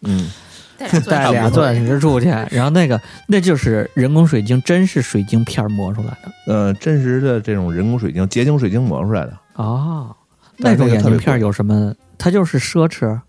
[0.00, 0.30] 嗯，
[1.06, 10.14] 带俩钻石出去，然后那个那就是人工水晶，真是水晶片磨出来的呃，真实的这种人工水晶、结晶水晶磨出来的，哦。
[10.58, 11.92] 那种眼镜片有什么？
[12.22, 13.20] 它就是奢侈，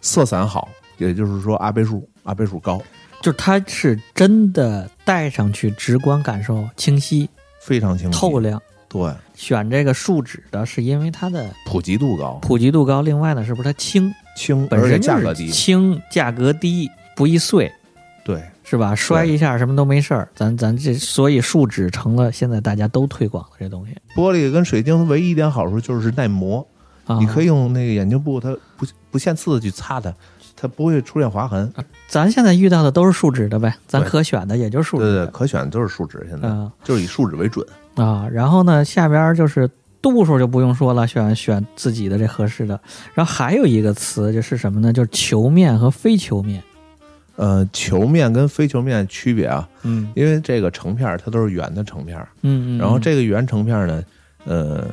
[0.00, 2.80] 色散好，也就是说阿倍数阿倍数高，
[3.20, 7.28] 就是它是真的戴上去直观感受清晰
[7.60, 8.58] 非常清晰，透亮。
[8.88, 17.70] 对，选这个树脂的是因为它的普及度高，普及度高，另外呢是不是它轻，轻，而且本身价格低，轻，价格低，不易碎。
[18.24, 18.94] 对，是吧？
[18.94, 26.66] 摔一下什么都没事儿，咱咱这所以树脂成了现在大家都推广的这东西玻璃跟水晶唯一一点好处就是耐磨，
[27.12, 27.18] 啊。
[27.20, 30.12] 你可以用那个眼镜布，它不不限次的去擦它，
[30.56, 31.72] 它不会出现划痕。
[32.08, 37.66] 咱现在遇到的都是树脂的呗，咱可选的也就是树对对，可选的都是树脂，现在、啊就是以树脂为准。
[37.94, 38.28] 啊。
[38.30, 39.68] 然后呢，下边就是
[40.02, 42.80] 度数就不用说了，选选自己的这合适的。
[43.14, 44.92] 然后还有一个词就是什么呢？
[44.92, 46.62] 就是球面和非球面。
[47.36, 52.78] 呃，球面跟非球面区别啊，嗯因为这个成片它都是圆的成片儿，嗯嗯。
[52.78, 54.02] 然后这个圆成片呢，
[54.44, 54.86] 呃，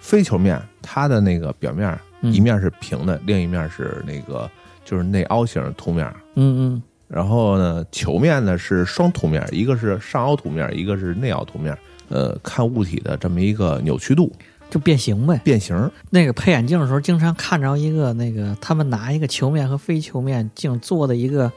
[0.00, 4.50] 非球面它的那个表面一面是平的，另一面是那个
[4.84, 6.16] 就是内凹型凸面儿。
[6.34, 11.76] 嗯嗯然后呢，球面呢是双凸面，一个是上凹凸面，一个是内凹凸面。
[12.08, 14.32] 呃，看物体的这么一个扭曲度、
[14.68, 15.40] 就变形呗。
[15.44, 15.90] 变形。
[16.10, 21.52] 那个配眼镜的时候，经常看着一个那个他们拿一个球面和非球面镜做的一个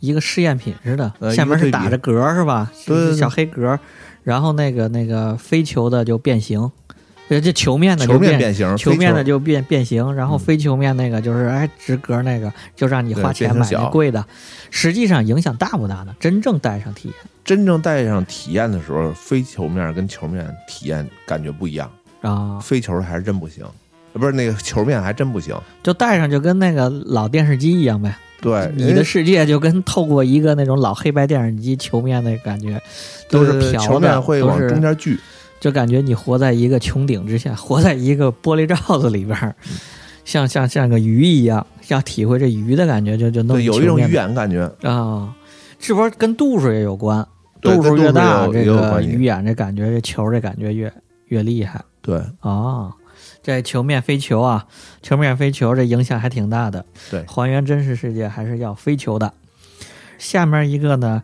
[0.00, 2.70] 一个试验品似的，呃下面是打着格儿是吧？
[2.86, 3.80] 对对对小黑格儿，
[4.22, 6.87] 然后那个那个非球的就变形，呃，
[7.28, 14.24] 这球面的就球面变形，球面的就变变形，然后嗯非球面那个就是哎直格那个就让你花钱买那贵的，
[14.70, 16.14] 实际上影响大不大呢？
[16.18, 23.64] 真正戴上体验真正戴上体验的时候，非球面跟球面体验感觉不一样，啊，非球还是真不行，
[24.12, 25.54] 呃不是那个球面还真不行。
[25.82, 28.14] 就戴上就跟那个老电视机一样呗。
[28.40, 32.80] 对，你的世界就跟透过一个那种老黑白电视机球面的感觉，
[33.28, 35.18] 都是球面会往中间聚，
[35.60, 39.78] 就感觉你活在一个穹顶之下，活在一个玻璃罩子里边儿，嗯
[40.24, 44.70] 像像像个鱼一样，要体会这鱼的感觉，就就弄，有一种鱼眼感觉。
[44.82, 45.34] 啊，
[45.78, 47.26] 是不是跟度数也有关？
[47.62, 50.92] 度数越大，这个鱼眼这感觉，这球这感觉越
[51.28, 52.92] 越厉害对啊。
[53.42, 54.66] 这球面飞球啊，
[55.00, 56.84] 球面飞球，这影响还挺大的。
[57.10, 59.32] 对还原真实世界还是要飞球的。
[60.18, 61.22] 下面一个呢，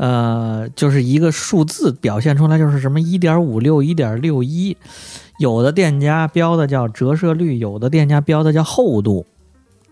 [0.00, 4.74] 呃，就是一个数字表现出来，就是什么一点五六、一点六一，
[5.38, 9.26] 有的店家标的叫折射率，有的店家标的叫厚度，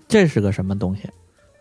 [0.09, 1.03] 这是个什么东西？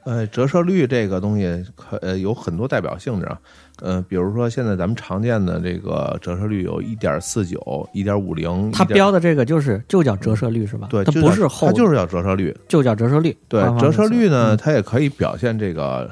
[0.05, 3.38] 呃，折射率这个东西可呃有很多代表性质啊，
[3.81, 10.88] 呃，比如说现在咱们常见的这个折射率有一点四九、一点五零，它标的这个就是就叫折射率是吧？
[10.89, 12.55] 对，它不是厚度，它就是叫折射率。
[12.69, 13.38] 就叫折射率。
[13.49, 16.10] 对折射率呢，嗯它也可以表现这个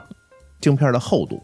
[0.59, 1.41] 镜片的厚度，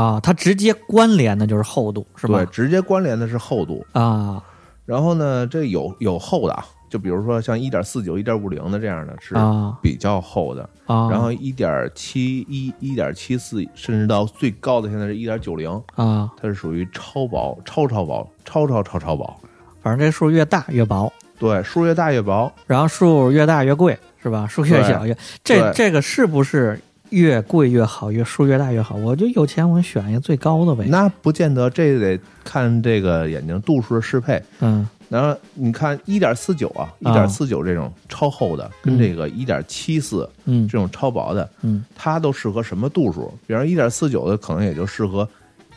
[0.00, 2.46] 啊，它直接关联的就是厚度是吧对，？
[2.46, 3.84] 直接关联的是厚度。
[3.92, 4.42] 啊
[4.86, 11.10] 然后呢，这有有厚的啊，就比如说像一点四九、一点五零的这样的是啊比较厚的，啊！
[11.10, 19.38] 然后一点七一、一点七四，甚至到最高的现在是一点九零，啊，它是属于超薄、超超薄、超超超超薄。
[19.82, 22.50] 反正这数越大越薄，对，数越大越薄。
[22.66, 24.46] 然后数越大越贵是吧？
[24.46, 28.10] 数越小越这这个是不是越贵越好？
[28.10, 28.96] 越数越大越好？
[28.96, 30.84] 我就有钱，我选一个最高的呗。
[30.88, 34.42] 那不见得，这得看这个眼睛度数的适配。
[34.60, 43.32] 嗯然后你看一点四九啊，一啊点四九这种超厚的，跟这个一点七四嗯这种超薄的，嗯它都适合什么度数？
[43.46, 45.26] 比方一点四九的，可能也就适合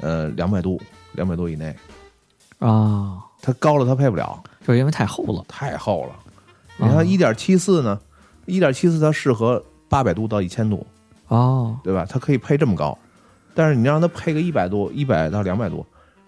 [0.01, 0.77] 呃两百度，
[1.13, 1.73] 两百度以内。
[2.59, 5.41] 啊，它高了它配不了，就是因为太厚了。
[5.47, 6.09] 太厚了。
[6.75, 7.97] 你啊看一点七四呢，
[8.45, 10.85] 一点七四它适合八百度到一千度，
[11.31, 12.05] 哦对吧？
[12.07, 12.97] 它可以配这么高，
[13.55, 15.85] 但是你让它配个一百多、一百到两百多，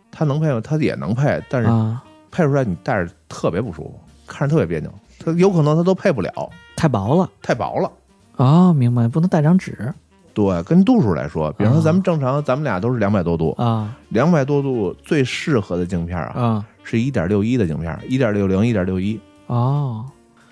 [0.09, 0.61] 它能配吗？
[0.63, 4.89] 它也能配，但是啊，配出来你戴着特别不舒服，看着特别别扭。
[5.19, 7.29] 它有可能它都配不了，太薄了。
[7.41, 7.91] 太薄了。
[8.37, 9.93] 哦，明白，不能带张纸
[10.33, 20.05] 对，跟度数来说，比方说啊咱们正常，咱们俩都是两百多度，啊两百多度最适合的镜片啊，啊是一点六一的镜片，一点六零、一点六一，哦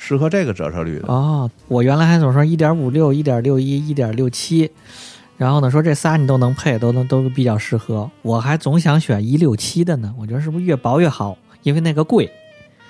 [0.03, 1.13] 适合这个折射率的。
[1.13, 4.71] 哦，我原来还总说一点五六、一点六一、一点六七，
[5.37, 8.09] 然后呢说这仨你都能配，都能都比较适合。
[8.23, 11.37] 我还总想选一六七的呢，我觉得是不是越薄越好？
[11.61, 12.27] 因为那个贵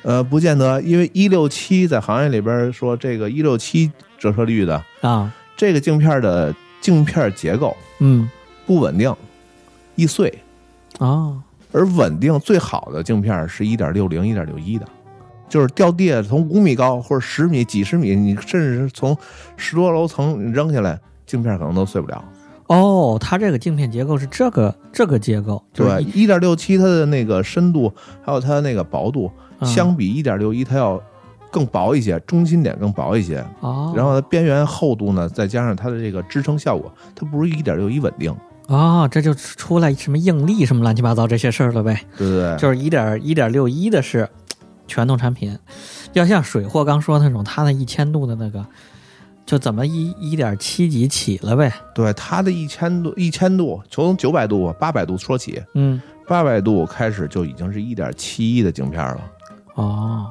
[0.03, 5.29] 呃，不见得，因为一六七在行业里边说这个一六七折射率的啊。
[5.57, 8.27] 这个镜片的镜片结构嗯
[8.65, 9.13] 不稳定，
[9.95, 10.33] 易碎，
[10.97, 11.35] 啊
[11.73, 14.87] 而稳定最好的镜片是一点六零、一点六一的，
[15.51, 19.15] 就是掉地下从五米高或者十米、几十米，你甚至是从
[19.57, 22.23] 十多楼层扔下来，镜片可能都碎不了。
[22.67, 30.97] 哦，它这个镜片结构是这个这个结构，就是对，一一点六七它的那个深度还有它的那个薄度，嗯相比一点六一它要
[31.51, 33.45] 更薄一些，中心点更薄一些。
[33.59, 38.33] 哦，然后它边缘厚度呢，再加上它的这个支撑效果，它不如一点六一稳定，
[38.67, 41.99] 哦，这就出来什么应力什么乱七八糟这些事儿了呗。
[42.17, 42.57] 对对对？
[42.57, 44.29] 就是一点一点六一的是
[44.91, 45.57] 传动产品，
[46.13, 48.65] 要像水货刚说的那种，它那一千度的那个，
[49.45, 51.73] 就怎么一一点七几起了呗。
[51.95, 59.21] 对它的一千度，一千度从九百度、八百度说起，嗯，八百度开始就已经是一点七一的镜片了。
[59.75, 60.27] 哦，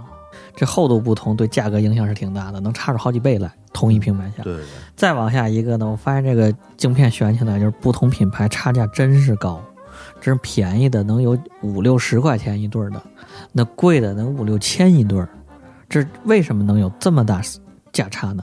[0.55, 3.51] 这厚度不同，对价格影响是挺大的，能差出好几倍来。
[3.73, 9.63] 同一平板下，对对对，再往下一个呢，我发现这个镜片选起来就是不同品牌差价真是高，
[10.21, 13.01] 真是便宜的能有五六十块钱一对儿的，
[13.53, 15.29] 那贵的能五六千一对儿，
[15.89, 17.41] 这为什么能有这么大
[17.93, 18.43] 价差呢？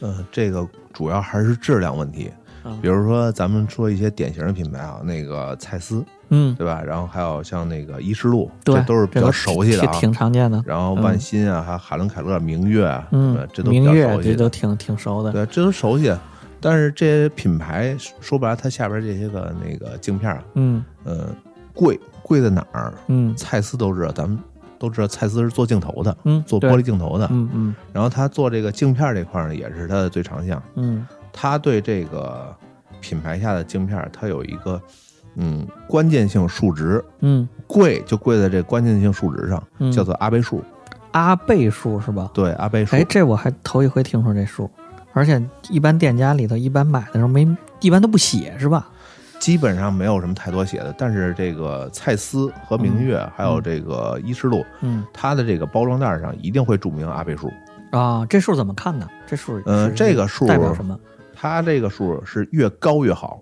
[0.00, 2.30] 嗯，这个主要还是质量问题。
[2.64, 6.82] 嗯比如说，咱们说一些典型的品牌啊，那个蔡司，嗯，对吧？
[6.82, 9.92] 然后还有像那个依视路，对，这都是比较熟悉的啊。
[9.92, 10.62] 挺挺常见的。
[10.66, 14.34] 然后万新啊，还有海伦凯勒、明月啊，嗯，这都比较明月熟悉的。
[14.34, 15.32] 这都挺挺熟的。
[15.32, 16.14] 对，这都熟悉。
[16.60, 21.28] 但是这些品牌说白了，它下边这些个那个镜片啊，嗯呃，
[21.72, 22.92] 贵贵在哪儿？
[23.06, 24.38] 嗯蔡司都知道，咱们
[24.78, 27.26] 都知道蔡司是做镜头的，嗯，做玻璃镜头的。
[27.32, 30.62] 嗯嗯然后他做这个镜片这块呢，也是他的最长项。
[30.74, 32.54] 嗯他对这个
[33.00, 34.80] 品牌下的镜片，它有一个
[35.36, 40.62] 嗯关键性数值，嗯，贵就贵在这关键性数值上，嗯叫做阿倍数。
[41.12, 42.30] 阿倍数是吧？
[42.34, 42.94] 对，阿倍数。
[42.94, 44.70] 哎，这我还头一回听说这数，
[45.14, 47.48] 而且一般店家里头一般买的时候没，
[47.80, 48.88] 一般都不写是吧？
[49.38, 57.50] 基本上没有什么太多写的，但是这个蔡司和明月、还有这个依视路，嗯它的这个包装袋上一定会注明阿倍数。
[57.90, 59.08] 啊，这数怎么看呢？
[59.26, 60.98] 这数呃这个数代表什么？
[61.34, 63.40] 它这个数是越高越好。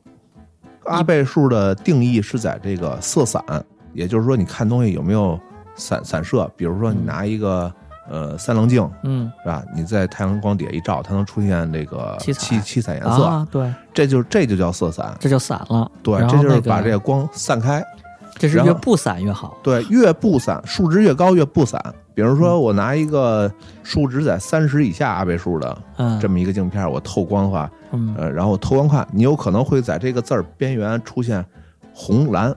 [0.84, 3.42] 阿倍数的定义是在这个色散，
[3.92, 5.40] 也就是说，你看东西有没有
[5.74, 6.48] 散散射。
[6.56, 7.72] 比如说，你拿一个
[8.08, 9.62] 呃三棱镜，嗯，是吧？
[9.74, 15.14] 你在太阳光底下一照，它能出现这个七彩七七彩颜色，啊，对，这就这就叫色散。
[15.20, 15.90] 这就散了。
[16.02, 17.84] 对，这就是把这个光散开。
[18.38, 19.56] 这是越不散越好。
[19.62, 21.82] 对，越不散，数值越高越不散。
[22.14, 23.50] 比如嗯说，我拿一个
[23.82, 31.42] 数值在三十以下阿倍数的嗯，这么一个镜片，我透光的话，嗯呃，然后我透光看，你有可能会在这个字儿边缘出现
[31.94, 32.54] 红蓝，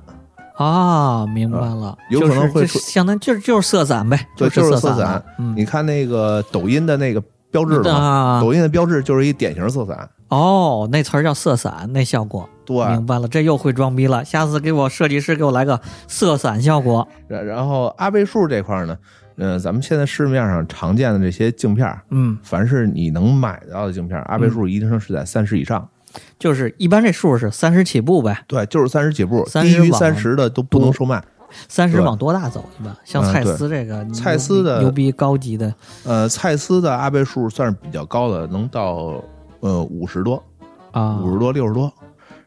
[0.60, 5.24] 啊，明白了，有可能会就相当于就是就是色散呗，对，就是色散。
[5.38, 10.10] 嗯，你看那个抖音的那个标志抖音的标志就是一典型色散。
[10.28, 12.48] 哦，那词儿叫色散，那效果。
[12.66, 14.26] 对，明白了，这又会装逼了。
[14.26, 17.08] 下次给我设计师给我来个色散效果。
[17.30, 18.98] 然然后阿倍数这块儿呢，
[19.38, 25.88] 呃，咱们现在市面上常见的这些镜片儿，嗯，凡是你能买到的镜片儿，阿倍数一定是在三十以上。
[26.38, 31.24] 就是一般这数是三十起步呗，对，就是三十起步，低于三十的都不能售卖。
[31.68, 32.96] 三十往多大走一般。
[33.04, 39.20] 像蔡司这个，牛蔡司的牛逼高级的呃，蔡司的阿倍数算是比较高的，能到
[39.62, 40.44] 呃五十多、
[40.92, 41.92] 啊，五十多、六十多。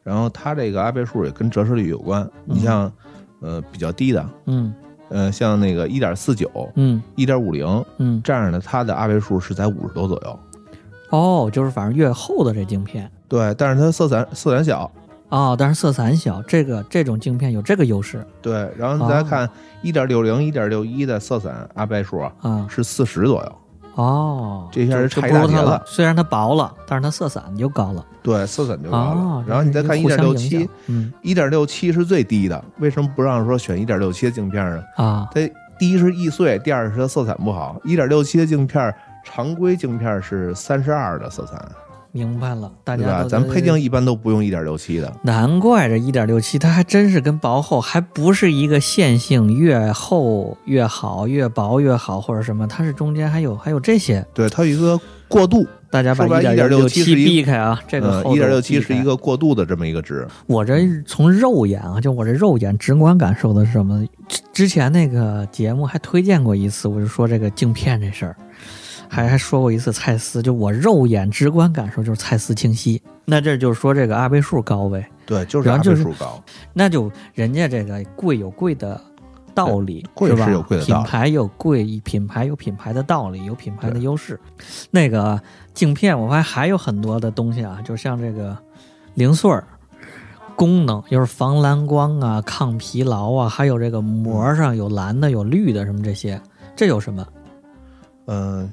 [0.05, 2.29] 然后它这个阿倍数也跟折射率有关。
[2.45, 2.93] 你像
[3.41, 4.73] 呃比较低的，嗯
[5.09, 10.39] 呃像那个一点四九、嗯一点五零嗯，这样的，它的阿倍数是在五十多左右。
[11.13, 14.91] 哦，就是反正越厚的这镜片对，但是它色散色散小。
[15.29, 19.49] 哦，但是色散小，这个这种镜片有这个优势对，然后你再看
[19.81, 22.67] 一点六零、一点六一的色散阿倍数啊，啊。
[22.69, 23.53] 是四十左右。
[23.95, 25.83] 哦，这下是差不如它了。
[25.85, 28.05] 虽然它薄了，但是它色散就高了。
[28.23, 29.21] 对，色散就高了。
[29.21, 34.83] 哦，然后你再看一点六七，，嗯一点六七是最低的，为什么不让说选一点六七的镜片呢？
[34.97, 35.41] 啊，它
[35.79, 37.79] 第一是易碎，第二是它色散不好。
[37.85, 38.95] 一点六七的镜片，
[39.25, 41.57] 常规镜片是三十二的色彩，
[42.11, 43.13] 明白了，大对吧？
[43.19, 45.13] 家都咱们配镜一般都不用一点六七的。
[45.23, 59.13] 难怪这一点六七它还真是跟薄厚还不是一个线性，越厚越好，越薄越好，或者什么，它是中间还有还有这些，对，它有一个过渡，大家把一点1.67七避开啊，这个呃，厚一点六七是一个。
[59.13, 60.27] 个过渡的这么一个值。
[60.47, 64.07] 我这从肉眼啊，就我这肉眼直观感受的是什么？
[64.29, 68.37] 之之前那个节目还推荐过一次，我就说这个镜片这事儿，
[69.15, 73.01] 还还说过一次蔡司，就我肉眼直观感受就是蔡司清晰。
[73.27, 76.43] 那这就是说这个阿倍数高呗，对，就是阿然后就是倍数高。
[76.73, 78.99] 那就人家这个贵有贵的
[79.55, 80.47] 道理，贵是吧？
[80.47, 84.41] 是有贵的道理品牌有贵，品牌有品牌的道理，有品牌的优势。
[84.91, 85.39] 那个
[85.75, 88.57] 镜片，我发现还有很多的东西啊，就像这个
[89.13, 89.63] 零碎儿。
[90.55, 96.41] 功能就是防蓝光啊、抗疲劳啊，还有这个膜上有蓝的、有绿的什么这些，
[96.77, 97.27] 这有什么？
[98.27, 98.71] 嗯、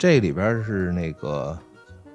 [0.00, 1.54] 这里边是那个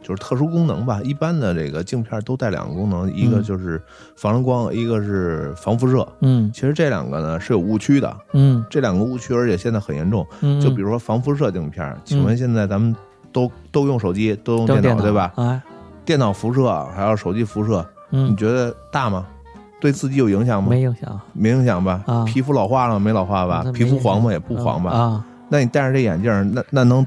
[0.02, 1.00] 就是特殊功能吧。
[1.04, 3.80] 一般的这个镜片都带两个功能，一个嗯就是
[4.16, 6.08] 防蓝光，一个是防辐射。
[6.22, 10.26] 嗯其实这两个呢是有误区的，嗯这两个误区而且现在很严重。
[10.42, 12.96] 嗯，就比如说防辐射镜片，请问现在咱们
[13.32, 15.32] 都都用手机，都用电脑，对吧？
[15.36, 15.62] 哎，
[16.04, 19.28] 电脑辐射还有手机辐射，你嗯，觉得大吗？
[19.80, 20.70] 对自己有影响吗？
[20.72, 22.04] 没影响没影响吧？
[22.08, 24.32] 啊皮肤老化了吗没老化吧皮肤黄吗？
[24.32, 24.90] 也不黄吧？
[24.90, 27.06] 啊，那你戴上这眼镜，那那能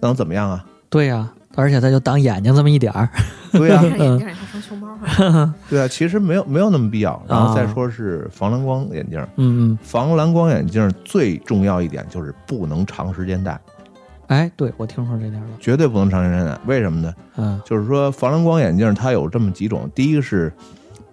[0.00, 0.64] 能怎么样啊？
[0.90, 3.08] 对呀，而且它就挡眼睛这么一点儿，
[3.52, 5.54] 对呀、 眼镜儿你还成熊猫了。
[5.68, 7.20] 对啊，其实没有没有那么必要。
[7.28, 13.60] 然后啊再说是防蓝光眼镜儿，嗯嗯，防蓝光眼镜儿最重要一点就是不能长时间戴，
[14.28, 16.58] 哎，对我听说这点了，绝对不能长时间戴。
[16.66, 17.14] 为什么呢？
[17.36, 20.52] 嗯就是说防蓝光眼镜儿它有这么几种，第一个是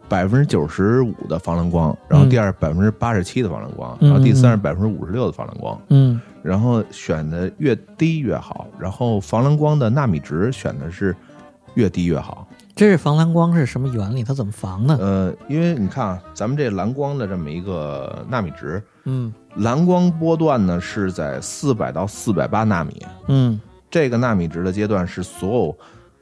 [0.08, 5.78] 百分之九十五的防蓝光，然后第二百分之八十七的防蓝光，嗯然后第三是百分之五十六的防蓝光。
[5.90, 11.16] 嗯然后选的越低越好，然后防蓝光的纳米值选的是
[11.74, 12.48] 越低越好。
[12.76, 14.24] 这是防蓝光是什么原理？
[14.24, 14.96] 它怎么防呢？
[15.00, 25.78] 呃，因为你看啊，咱们这蓝光的这么一个纳米值，嗯蓝光波段呢是在四百到四百八纳米，嗯这个纳米值的阶段是所有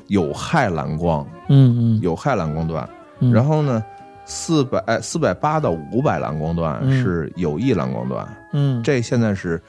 [0.08, 2.88] 有害蓝光、嗯嗯，有害蓝光段。
[3.20, 3.84] 嗯然后呢，
[4.24, 8.26] 四百哎四百八到五百蓝光段嗯是有益蓝光段。
[8.54, 9.62] 嗯这现在是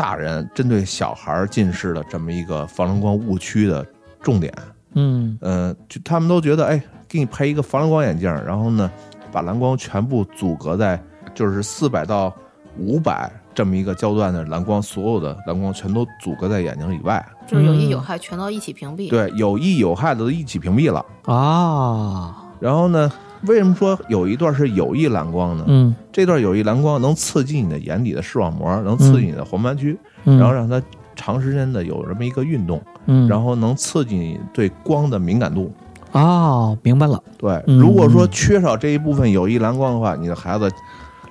[0.00, 3.86] 大人针对小孩儿近视的这么一个防蓝光误区的
[4.22, 4.50] 重点。
[4.94, 8.90] 嗯呃，就他们都觉得，哎，给你配一个防蓝光眼镜儿，然后呢，
[9.30, 10.98] 把蓝光全部阻隔在
[11.34, 12.34] 就是四百到
[12.78, 17.22] 五百这么一个焦段的蓝光，所有的蓝光全都阻隔在眼睛以外。
[17.46, 21.04] 就是有益嗯有害全都一起屏蔽。，对，有益有害的都一起屏蔽了。
[21.26, 23.12] 啊然后呢，
[23.42, 25.64] 为什么说有一段是有益蓝光呢？
[25.68, 30.82] 嗯这段有益蓝光能刺激你的眼底的视网膜，能刺激你的黄斑区，嗯，然后让它
[31.16, 35.72] 长时间的有这么一个运动，嗯然后能刺激你对光的敏感度。
[36.12, 40.68] 哦明白了，对，嗯如果说缺少这一部分有益蓝光的话，你的孩子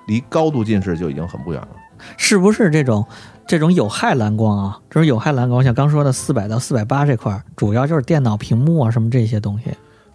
[0.08, 1.68] 离高度近视就已经很不远了。
[2.16, 3.06] 是不是这种
[3.46, 4.80] 这种有害蓝光啊？
[4.90, 9.66] 这种有害蓝光，像刚说的四百到四百八这块儿，主要就是电脑屏幕啊什么这些东西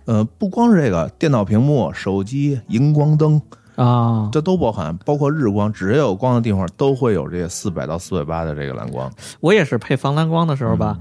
[0.07, 3.40] 呃，不光是这个，电脑屏幕、手机、荧光灯，
[3.76, 4.28] 啊。
[4.32, 9.11] 这都包含，包括日光，只要有光的地方都会有这个四百到四百八的这个蓝光。
[9.40, 10.98] 我也是配防蓝光的时候吧，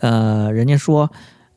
[0.00, 1.10] 嗯呃，人家说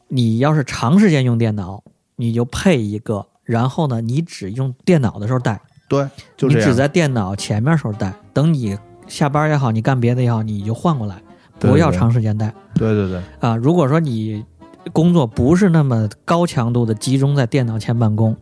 [0.07, 1.83] 你要是长时间用电脑，
[2.15, 6.75] 你就配一个，然后呢，你只用电脑的时候戴，对，就你只。
[6.75, 8.77] 在电脑前面时候戴，等你
[9.07, 11.21] 下班也好，你干别的也好，你就换过来，
[11.59, 13.55] 不要长时间戴对对对，啊。
[13.55, 14.43] 如果说你
[14.91, 18.35] 工作不是那么高强度的集中在电脑前办公，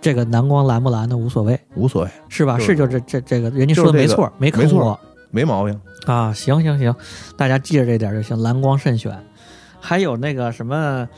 [0.00, 2.58] 这个蓝光蓝不蓝的无所谓，无所谓，是吧？
[2.58, 5.00] 就是就这这这个，人家说的没错，没坑没错我。
[5.30, 5.80] 没毛病。
[6.06, 6.94] 啊，行行行，
[7.36, 9.16] 大家记着这点就行，蓝光慎选。
[9.80, 11.08] 还有那个什么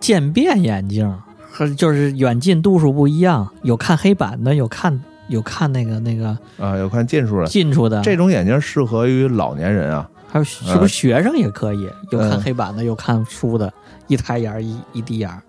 [0.00, 1.18] 渐变眼镜，
[1.50, 10.10] 和就是远近度数不一样，有看黑板的，有看有看那个那个啊，有看近处的，近处的，这种眼镜适合于老年人啊。
[10.34, 11.88] 还有是不是学生也可以？
[12.10, 13.72] 有看呃黑板的，有看书的，
[14.08, 15.40] 一抬眼儿一一滴眼儿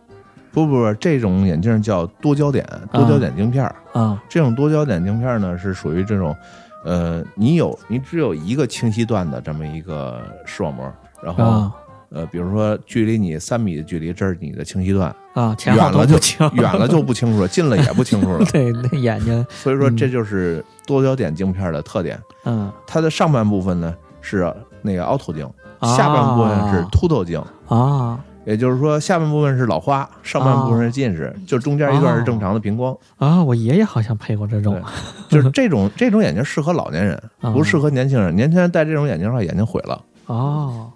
[0.51, 2.63] 不不不，这种眼镜叫多焦点，
[2.93, 3.75] 多焦点镜片儿。
[3.93, 6.37] 啊这种多焦点镜片呢，是属于这种，
[6.83, 11.75] 呃，你有你只有一个清晰段的这么一个视网膜，然后、啊
[12.09, 18.45] 呃，比如说距离你三米的距离，这是你的清晰段，啊，前后远了就都不清，远了就不清楚了，近了也不清楚了。
[18.53, 22.21] 对，那眼睛，所以说，这就是多焦点镜片的特点。
[22.45, 23.91] 嗯它的上半部分呢
[24.25, 24.51] 是
[24.81, 25.47] 那个凹透镜，
[25.79, 27.41] 啊下半部分是凸透镜。
[27.67, 32.95] 啊也就是说，下半部分是老花，上半部分是近视，就中间一段是正常的平光。
[33.17, 34.79] 啊，我爷爷好像配过这种，
[35.27, 38.35] 就是这种这种眼镜适合老年人，啊不适合年轻人。
[38.35, 39.99] 年轻人戴这种眼镜的话，眼睛毁了。
[40.27, 40.91] 哦，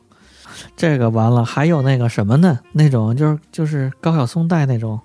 [0.77, 2.59] 这个完了，还有那个什么呢？
[2.71, 4.99] 那种就是就是高晓松戴那种，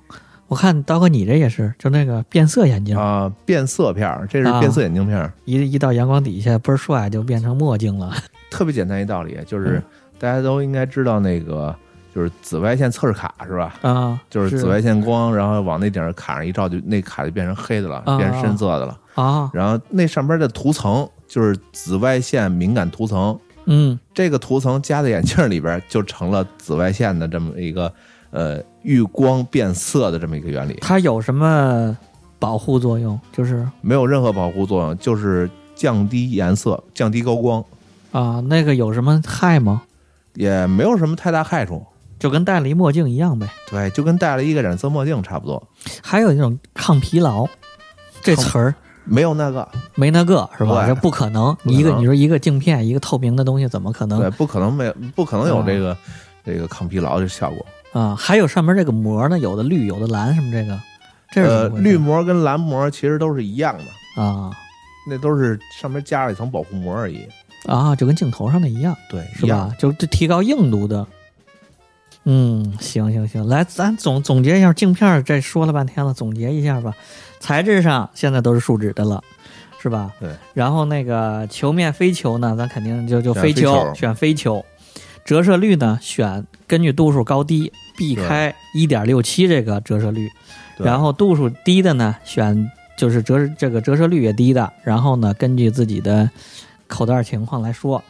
[0.54, 4.60] 我看刀哥你这也是，就那个变色眼镜，啊，变色片儿，这是啊。
[4.60, 8.14] 变色眼镜片儿，一一到阳光底下倍儿帅，就变成墨镜了。
[8.52, 9.82] 特别简单一道理，就是嗯。
[10.16, 11.74] 大家都应该知道那个，
[12.14, 13.74] 就是紫外线测试卡是吧？
[13.82, 18.16] 啊，就是紫外线光，然后往那顶上卡上一照，就那卡就变成黑的了，啊。
[18.16, 18.96] 变成深色的了。
[19.16, 23.98] 啊，然后那上边的涂层就是紫外线敏感涂层，嗯。
[24.14, 27.92] 这个涂层加在眼镜里边，就成了紫外线的这么一个
[28.34, 31.96] 呃遇光变色的这么一个原理，它有什么
[32.40, 33.18] 保护作用？
[33.32, 37.64] 就是没有任何保护作用，就是降低颜色、降低高光，
[38.10, 39.82] 啊，那个有什么害吗？
[40.34, 41.80] 也没有什么太大害处。
[42.18, 43.46] 就跟戴了一墨镜一样呗。
[43.70, 45.62] 对，就跟戴了一个染色墨镜差不多，
[46.02, 47.46] 还有那种抗疲劳，
[48.22, 48.74] 这词儿
[49.04, 50.86] 没有那个，没那个是吧？
[50.86, 55.94] 这不可能，一个你说一个镜片，一个透明的东西，怎么可能对，不可能没，不可能有这个
[56.46, 57.66] 这个抗疲劳的效果。
[57.94, 60.78] 啊，还有上面这个膜呢，有的绿，有的蓝，什么这个，
[61.30, 64.50] 这是绿膜跟蓝膜其实都是一样的，啊
[65.08, 67.20] 那都是上面加了一层保护膜而已。
[67.66, 69.72] 啊，就跟镜头上的一样，对，是吧？
[69.78, 71.06] 就就提高硬度的。
[72.24, 76.92] 嗯，行行行，来，咱总总结一下镜片，这说了半天了，总结一下吧。
[77.38, 79.22] 材质上现在都是树脂的了，
[79.80, 80.10] 是吧？
[80.18, 80.30] 对。
[80.52, 84.64] 然后那个球面飞球呢，咱肯定就就非球，飞球选飞球。
[85.24, 90.30] 折射率呢，选根据度数高低，避开一点六七这个折射率。
[90.76, 96.28] 然后度数低的呢，选就是折这个折射率也低的，然后呢，根据自己的
[96.88, 98.02] 口袋情况来说。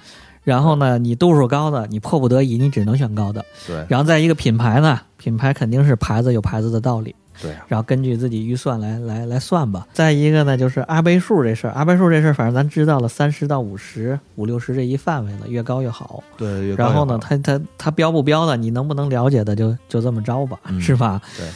[0.43, 3.45] 然后呢，你度数高的，你迫不得已，你只能选高的。
[3.67, 9.87] 对然后再一个品牌呢，品牌肯定是牌子有牌子的道理，对啊，然后根据自己预算来来来算吧。
[9.93, 16.23] 再一个呢，就是阿倍数这事儿，阿倍数这事儿，反正咱知道了三十到五十、五六十这一范围了，越高越好。
[16.37, 16.67] 对。
[16.67, 21.21] 越高然后呢，它它它标不标的，你能不能了解的就就这么着吧，嗯是吧？
[21.37, 21.47] 对。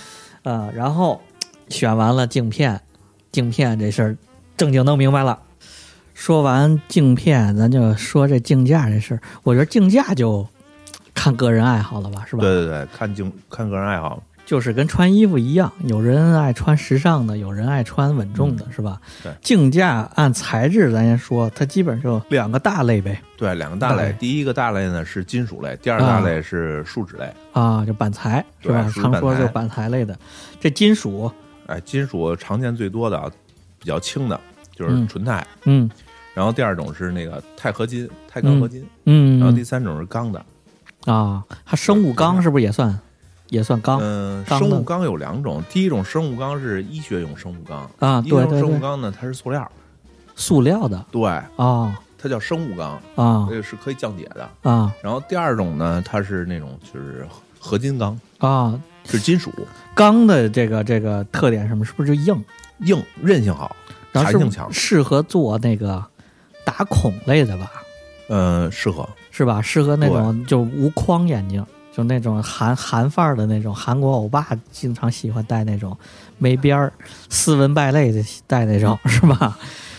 [0.43, 1.21] 呃，然后
[1.69, 2.81] 选完了镜片，
[3.33, 4.17] 镜片这事儿
[4.57, 5.39] 正经弄明白了。
[6.15, 9.21] 说完镜片，咱就说这镜架这事儿。
[9.45, 10.45] 我觉得镜架就
[11.15, 12.43] 看个人爱好了吧，是吧？
[12.43, 14.21] 对对对，看镜看个人爱好。
[14.49, 18.99] 就是跟穿衣服一样，有人爱穿时尚的，有人爱穿稳重的，是吧？
[19.03, 27.31] 嗯对镜架按材质咱先说，它基本就两个大类呗，对，两个大类，第一个大类呢是金属类，第二大类是树脂类。
[27.53, 28.85] 啊，就板材是吧？
[28.85, 30.19] 对属于常说就板材类的，
[30.59, 31.31] 这金属，
[31.67, 33.31] 哎，金属常见最多的啊，
[33.79, 34.41] 比较轻的
[34.75, 35.91] 就是嗯纯钛，嗯
[36.33, 40.43] 然后第二种是那个钛合金、钛钢合金，嗯，然后第三种是钢的。
[41.05, 42.99] 啊，它生物钢是不是也算
[43.49, 48.23] 也算钢嗯，生物钢有两种，第一种生物钢是医学用生物钢，啊？
[48.25, 49.71] 医学用对对对，生物钢呢它是塑料，
[50.37, 54.49] 塑料的对，啊它叫生物钢，啊这个是可以降解的。
[54.63, 57.27] 啊然后第二种呢，它是那种就是
[57.59, 58.79] 合金钢，啊！
[59.05, 59.51] 是金属，
[59.95, 61.85] 钢的这个这个特点什么？
[61.85, 62.45] 是不是就硬？
[62.81, 63.75] 硬韧性好，
[64.13, 66.05] 然后是弹性强，适合做那个
[66.65, 67.71] 打孔类的吧？
[68.29, 69.09] 嗯，适合。
[69.31, 69.63] 是吧？
[69.63, 71.65] 适合那种就无框眼镜，
[71.99, 75.99] 就那种韩韩范儿的那种韩国欧巴经常喜欢戴那种
[76.39, 76.93] 没边儿、
[77.29, 79.59] 斯文败类的戴那种，是吧？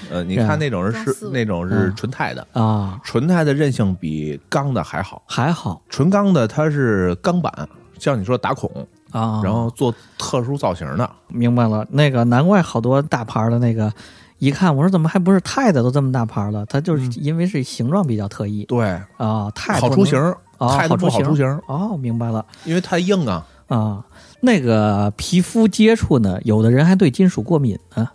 [0.09, 5.21] 呃，你看那种是是那种是嗯纯钛的，啊，纯钛的韧性比钢的还好。
[5.25, 7.51] 还好纯钢的它是钢板，
[7.97, 8.71] 像你说打孔，
[9.11, 9.41] 啊。
[9.43, 11.11] 然后做特殊造型的。
[11.27, 13.91] 明白了，那个难怪好多大牌儿的那个。
[14.37, 16.65] 一看，我说怎么还不是钛的都这么大牌儿了？
[16.67, 18.87] 它就是因为是形状比较特异对，
[19.17, 20.17] 啊，钛好出型，
[20.59, 23.45] 啊，钛的不好出出型，哦，明白了因为太硬啊。
[23.67, 24.05] 啊。
[24.41, 28.07] 那个皮肤接触呢，有的人还对金属过敏呢，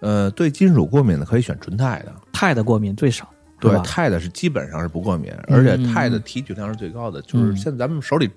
[0.00, 3.26] 呃，对金属过敏的可以选纯钛的，钛的过敏最少，
[3.58, 7.22] 对钛的是基本上是不过敏，嗯而且钛的提取量是最高的。
[7.22, 8.28] 就是嗯现在咱们手里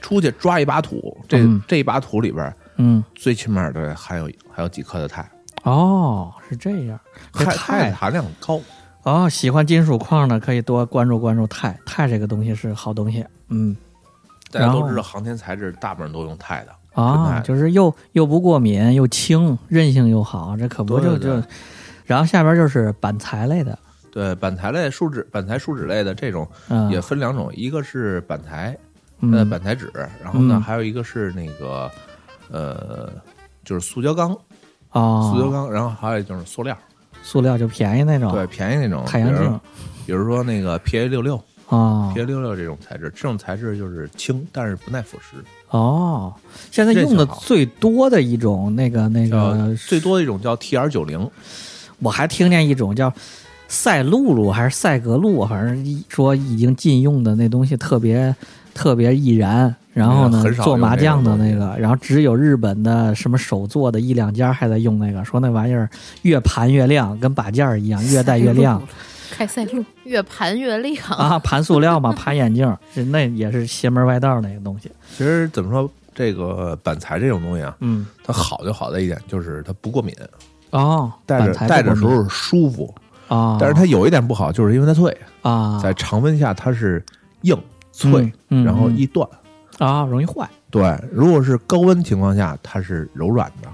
[0.00, 5.24] 出去抓一把土，这嗯这一把土里边嗯，最起码的含有还有几克的钛，
[5.62, 6.98] 哦，是这样。
[7.32, 8.60] 钛钛含量高。
[9.04, 13.24] 哦，喜欢金属矿的可以多关注关注钛，钛这个东西是好东西。
[13.48, 13.76] 嗯
[14.50, 16.72] 大家都知道，航天材质大部分都用钛的。
[17.00, 21.42] 啊，就是又又不过敏，又轻，韧性又好，这可不就就。
[22.04, 23.76] 然后下边就是板材类的，
[24.12, 28.78] 对，板材类、树脂、板材、树脂类的这种嗯，也分两种，一个是板材，
[29.20, 29.90] 呃，嗯板材纸，
[30.22, 31.90] 然后呢，嗯还有一个是那个
[32.48, 33.10] 呃，
[33.64, 34.32] 就是塑胶钢，
[34.90, 36.78] 啊，塑胶钢，然后还有就是塑料，
[37.24, 39.60] 塑料就便宜那种，对，便宜那种太阳镜，
[40.06, 41.36] 比如，说那个 PA 六六、
[41.68, 45.42] 啊，PA 六六这种材质，这种材质就是轻，但是不耐腐蚀。
[45.70, 46.32] 哦，
[46.70, 51.28] 现在用的最多的一种那个那个，最多的一种叫 TR 九零，
[52.00, 53.12] 我还听见一种叫
[53.66, 58.36] 赛璐璐还是赛格璐，反正一说已经禁用的那东西特别
[58.74, 59.74] 特别易燃。
[59.92, 65.88] 然后呢做麻将的那那个，然后只有日本的什么手做的一两家还在用那个，说那玩意儿
[66.22, 68.82] 越盘越亮，跟把件儿一样，越戴越亮。
[69.30, 74.90] 开塞露越盘越亮啊，盘塑料嘛，盘眼镜儿，那也是邪门歪道那个东西。
[75.16, 80.12] 其实怎么说，这个板材这种东西啊，嗯，它好就好在一点就是它不过敏，
[80.70, 82.92] 哦，戴着戴着时候舒服。
[83.28, 87.02] 啊，但是它有一点不好，就是因为它脆，啊，在常温下它是
[87.42, 87.56] 硬
[87.94, 89.28] 脆，然后嗯易断。
[89.78, 93.68] 啊容易坏，对，如果是高温情况下，它是柔软的，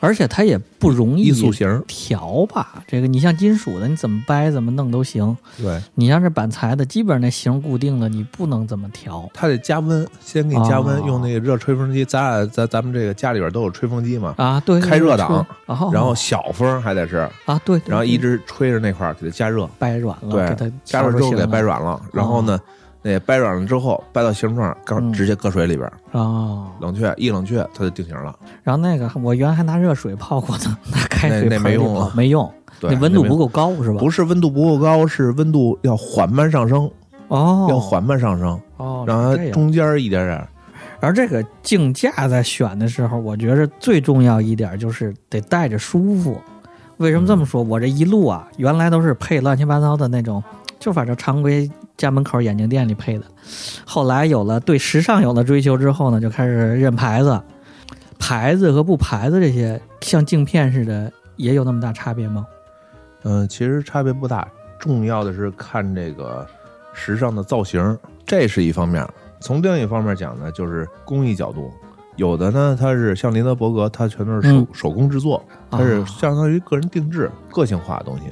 [0.00, 1.82] 而且它也不容易易塑形。
[1.88, 2.84] 调吧。
[2.86, 5.34] 这个你像金属的，你怎么掰怎么弄都行。
[5.56, 9.26] 对，你像这板材的，基本上那型固定了，你不能怎么调。
[9.32, 12.04] 它得加温，先给你加温，哦用那个热吹风机。
[12.04, 15.46] 咱俩咱咱们这个家里边都有吹风机嘛，啊，对，开热档
[15.90, 21.80] 然后小风还得是，啊，对，对然后一直吹着那块儿给它加热，掰软了，对给它加热之后给它掰软。
[21.80, 22.60] 软了，然后呢，
[23.12, 28.36] 那掰软了之后掰到形状，刚嗯直接搁水里边哦，冷却，一冷却它就定型了。
[28.62, 34.00] 然后那个我原来还拿热水泡过呢， 拿开水那那没用啊没用，对，那温度不够高是吧？
[34.00, 36.90] 不是温度不够高，是温度要缓慢上升，
[37.28, 40.48] 哦，要缓慢上升，哦，让它是这样中间一点点。
[40.98, 46.40] 而这个镜架在选的时候，我觉着最重要一点就是得戴着舒服。
[46.96, 47.62] 为什么这么说？
[47.62, 50.42] 我这一路啊，原来都是配乱七八糟的那种，
[50.78, 53.24] 就反正常规家门口眼镜店里配的。
[53.84, 57.40] 后来有了对时尚有了追求之后呢，就开始认牌子，
[58.18, 62.46] 牌子和不牌子这些像镜片似的，也有那么大差别吗？
[63.24, 64.46] 嗯，其实差别不大，
[64.78, 66.46] 重要的是看这个
[66.92, 69.06] 时尚的造型，这是一方面。
[69.40, 71.70] 从另一方面讲呢，就是工艺角度，
[72.16, 78.24] 有的呢它是像林德伯格，它全都是手、嗯手工制作，它是啊相当于个人定制、个性化的东西。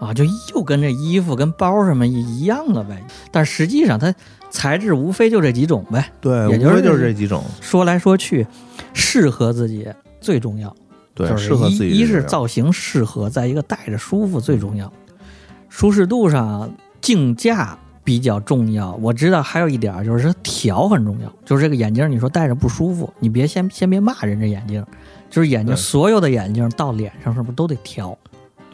[0.00, 0.24] 啊，就
[0.54, 3.02] 又跟这衣服跟包什么一一样了呗。
[3.30, 4.14] 但实际上它
[4.50, 6.12] 材质无非就这几种呗。
[6.20, 7.42] 对，也就是无非就是这几种。
[7.60, 8.46] 说来说去，
[8.92, 9.88] 适合自己
[10.20, 10.74] 最重要。
[11.14, 14.92] 对，就是适合自己一一是造型适合，再一个戴着舒服最重要。
[15.68, 16.68] 舒适度上，
[17.00, 18.92] 镜架比较重要。
[18.94, 24.84] 我知道还有一点儿就是它调很重要，就是这个眼镜，你说戴着不舒服，你别先先别骂人这眼镜，
[25.30, 28.16] 就是眼镜对所有的眼镜到脸上是不是都得调？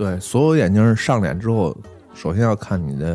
[0.00, 1.76] 对所有眼镜上脸之后，
[2.14, 3.14] 首先要看你的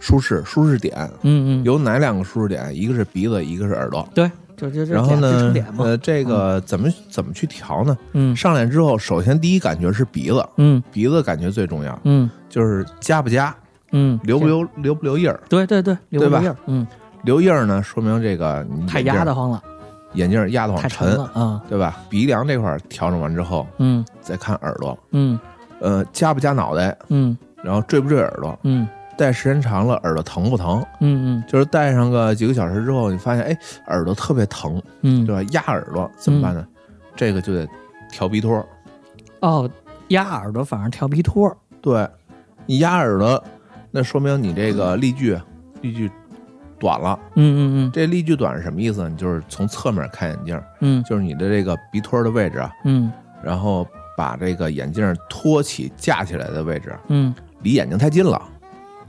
[0.00, 2.74] 舒适舒适点，嗯嗯，有哪两个舒适点？
[2.74, 4.06] 一个是鼻子，一个是耳朵。
[4.12, 5.54] 对，就就就然后呢。
[5.78, 7.96] 呃，这个怎么怎么去调呢？
[8.14, 13.54] 嗯上脸之后，首先第一感觉是鼻子，嗯鼻子感觉最重要，嗯就是夹不夹，
[13.92, 15.40] 嗯，留不留留不留印儿。
[15.48, 16.86] 对对对，留对吧留印儿嗯，
[17.22, 19.62] 留印儿呢，说明这个你太压得慌了，
[20.14, 21.62] 眼镜压得慌沉了啊。
[21.68, 21.98] 对吧？
[22.10, 25.38] 鼻梁这块儿调整完之后，嗯再看耳朵，嗯
[25.86, 30.84] 呃，夹不夹脑袋，嗯然后坠不坠耳朵，嗯戴时间长了耳朵疼不疼？
[31.00, 33.56] 嗯嗯就是戴上个几个小时之后，你发现哎
[33.86, 35.48] 耳朵特别疼，嗯嗯，对吧？
[35.52, 36.66] 压耳朵怎么办呢？
[37.14, 37.66] 这个就得
[38.10, 38.66] 调鼻托。
[39.40, 39.70] 哦，
[40.08, 41.56] 压耳朵反而调鼻托儿。
[41.80, 42.06] 对，
[42.66, 43.42] 你压耳朵，
[43.92, 45.38] 那说明你这个力距
[45.82, 46.10] 力距
[46.78, 47.18] 短了。
[47.36, 49.08] 嗯嗯嗯这力距短是什么意思呢？
[49.08, 53.10] 你就是从侧面看眼镜，嗯就是你的这个鼻托的位置啊，嗯
[53.42, 57.34] 然后把这个眼镜托起架起来的位置嗯。
[57.62, 58.40] 离眼睛太近了，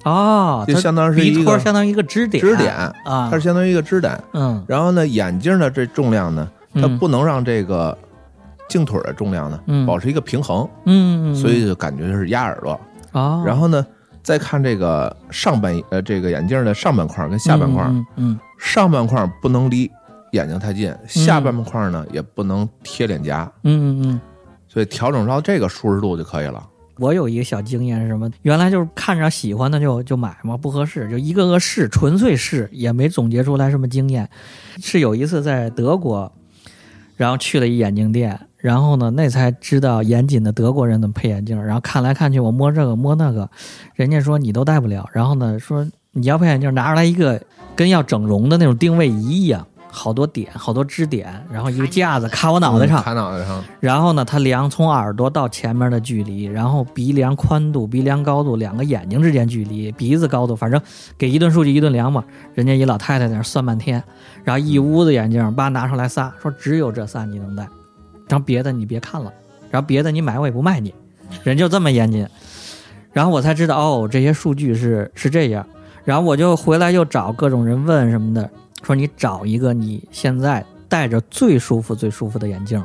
[0.03, 2.74] 哦，就相当于是一个相当于一个支点，支点，
[3.05, 4.20] 啊，它是相当于一个支点。
[4.34, 4.64] 嗯。
[4.68, 7.95] 然后呢，眼镜的这重量呢，它嗯不能让这个
[8.68, 9.86] 镜腿的重量呢嗯。
[9.86, 12.80] 保持一个平衡，嗯，嗯所以就感觉是压耳朵。
[13.12, 13.86] 哦，然后呢，
[14.24, 19.91] 再看这个上半呃这个眼镜的上半块跟下半块，嗯嗯上半块不能离
[20.32, 24.22] 眼睛太近，下半块呢也不能贴脸颊，嗯嗯嗯。
[24.78, 26.64] 所以调整到这个舒适度就可以了。
[27.00, 28.30] 我有一个小经验是什么？
[28.44, 34.30] 原来就是看着喜欢的就就买嘛，不合适就一个个试，纯粹试，也没总结出来什么经验。
[34.80, 36.32] 是有一次在德国，
[37.16, 41.60] 然后去了一眼镜店，然后呢，那才知道严谨的德国人怎么配眼镜。
[41.66, 43.50] 然后看来看去，我摸这个摸那个，
[43.96, 45.10] 人家说你都戴不了。
[45.12, 47.42] 然后呢，说你要配眼镜，拿出来一个
[47.76, 49.66] 跟要整容的那种定位仪一样，
[49.98, 60.80] 好多点，好多支点，然后一个架子卡我脑袋上嗯，卡脑袋上，然后呢，他量从耳朵到前面的距离，然后鼻梁宽度、鼻梁高度，两个眼睛之间距离，鼻子高度，反正
[61.18, 62.24] 给一顿数据一顿量嘛。
[62.54, 64.02] 人家一老太太在那算半天，
[64.43, 67.68] 然后一屋子眼镜，叭拿出来仨，说只有这仨你能戴，
[68.28, 69.34] 然后别的你别看了，
[69.72, 70.93] 然后别的你买我也不卖你，
[71.43, 72.28] 人就这么严谨。
[73.12, 75.66] 然后我才知道哦，这些数据是是这样。
[76.04, 78.50] 然后我就回来又找各种人问什么的，
[78.84, 82.84] 说你找一个你现在戴着最舒服、最舒服的眼镜，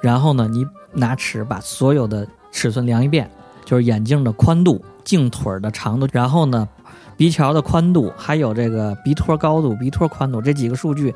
[0.00, 3.28] 然后呢，你拿尺把所有的尺寸量一遍，
[3.64, 6.68] 就是眼镜的宽度、镜腿的长度，然后呢，
[7.16, 11.14] 鼻桥的宽度，还有这个鼻托高度、鼻托宽度这几个数据，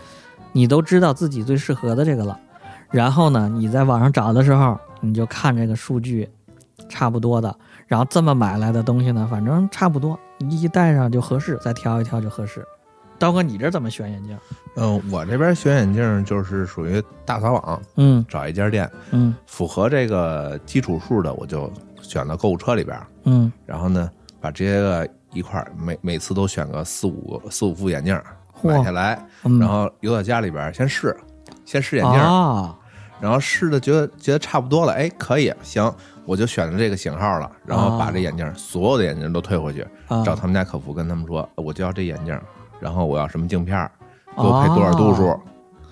[0.53, 2.39] 你都知道自己最适合的这个了。
[2.91, 6.29] 然后呢，你在网上找的时候，你就看这个数据
[6.89, 7.55] 差不多的，
[7.87, 12.65] 然后这么买来的东西呢，反正差不多，一戴上就合适，再调一调就合适。
[13.19, 14.39] 刀哥，你这怎么选眼镜？
[14.77, 18.25] 嗯，我这边选眼镜就是属于大撒网，嗯。
[18.29, 19.35] 找一家店嗯。
[19.47, 24.11] 符合这个基础数的，我就选到购物车里边，嗯，然后呢，
[24.41, 28.15] 把这些个一块儿每每次都选个四五个四五副眼镜
[28.53, 28.69] 嚯。
[28.69, 29.59] 买下来，嗯。
[29.59, 31.17] 然后留到家里边先试，
[31.65, 32.77] 先试眼镜，啊，
[33.21, 35.91] 然后试的觉得觉得差不多了，哎，可以，行，
[36.27, 40.23] 我就选了这个型号了，然后把这眼镜所有的眼镜都退回去，啊。
[40.23, 42.39] 找他们家客服跟他们说，我就要这眼镜，
[42.81, 43.91] 然后我要什么镜片儿，
[44.37, 45.41] 给我配多少度数，哦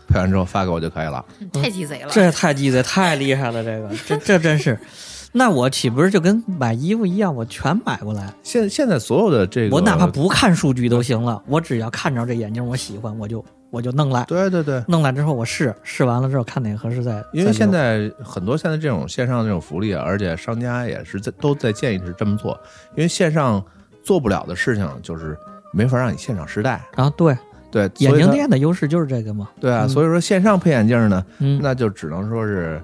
[0.07, 1.24] 配完之后发给我就可以了。
[1.51, 2.09] 太鸡贼了。
[2.11, 3.64] 这也太鸡贼，太厉害了！
[3.64, 4.78] 这个， 这这真是，
[5.32, 8.30] 那我岂不是就跟买衣服一样，我全买过来？
[8.43, 17.24] 现现在所有的这个，我哪怕不看数据都行了，我只要看着这眼镜我喜欢，我就我就弄来，对对对，弄来之后我试试完了之后看哪个合适再。
[17.32, 22.53] 因为现在很多现在这种线上这种福利啊，而且商家也是在都在建议是这么做，
[22.95, 23.64] 因为线上
[24.05, 25.37] 做不了的事情就是
[25.75, 27.37] 没法让你现场试戴，啊，对，
[27.70, 29.49] 对，眼镜店的优势就是这个嘛。
[29.61, 32.81] 对啊，嗯所以说线上配眼镜呢，嗯那就只能说是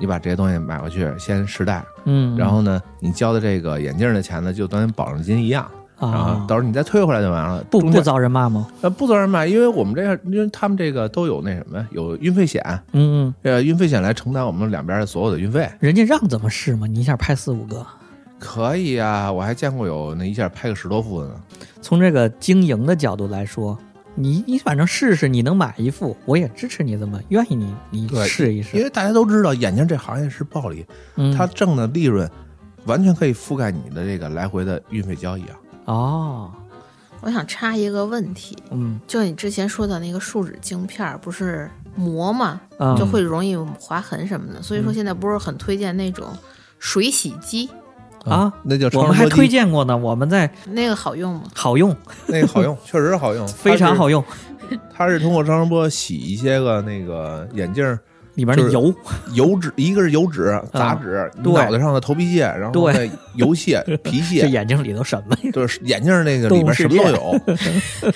[0.00, 5.70] 你把这些东西买回去先试戴，嗯，然后呢，你交的这个眼镜的钱呢，就等于保证金一样，
[6.00, 7.62] 然后啊，到时候你再退回来就完了。
[7.70, 8.66] 不不遭人骂吗？
[8.80, 12.60] 呃不遭人骂，因为我们这个，因为他们这个都有那什么，有运费险，
[12.92, 15.70] 嗯嗯，呃，运费险来承担我们两边的所有的运费。
[15.78, 16.86] 人家让怎么试嘛？
[16.86, 17.86] 你一下拍四五个。
[18.44, 21.34] 可以啊，我还见过有那一下拍个十多副的呢。
[21.80, 23.78] 从这个经营的角度来说，
[24.16, 28.76] 你你反正试试，你能买一副，我也支持你这么愿意你你试一试。
[28.76, 30.84] 因为大家都知道，眼镜这行业是暴利，
[31.14, 32.28] 嗯它挣的利润
[32.84, 35.56] 完全可以覆盖你的这个来回的运费交易啊。
[35.84, 36.52] 哦，
[37.20, 46.26] 我想插一个问题，嗯就你之前说的那个树脂镜片儿，不是磨嘛，嗯就会容易划痕什么的，所以说现在不是很推荐那种
[46.78, 47.70] 水洗机，
[48.24, 51.42] 啊，那叫我们还超声波机，推荐过呢，我们在那个好用吗？
[51.54, 51.94] 好用，
[52.26, 54.22] 那个好用，确实好用， 非常好用。
[54.70, 57.98] 用， 它是通过超声波洗一些个那个眼镜
[58.34, 58.94] 里边的油，
[59.34, 62.98] 油脂，一个是油脂、杂质，脑袋上的头皮屑，然后呢
[63.34, 64.40] 油屑、皮屑。
[64.42, 65.50] 这屑，眼睛里头什么呀？
[65.52, 67.40] 就是眼镜那个里边什么都有，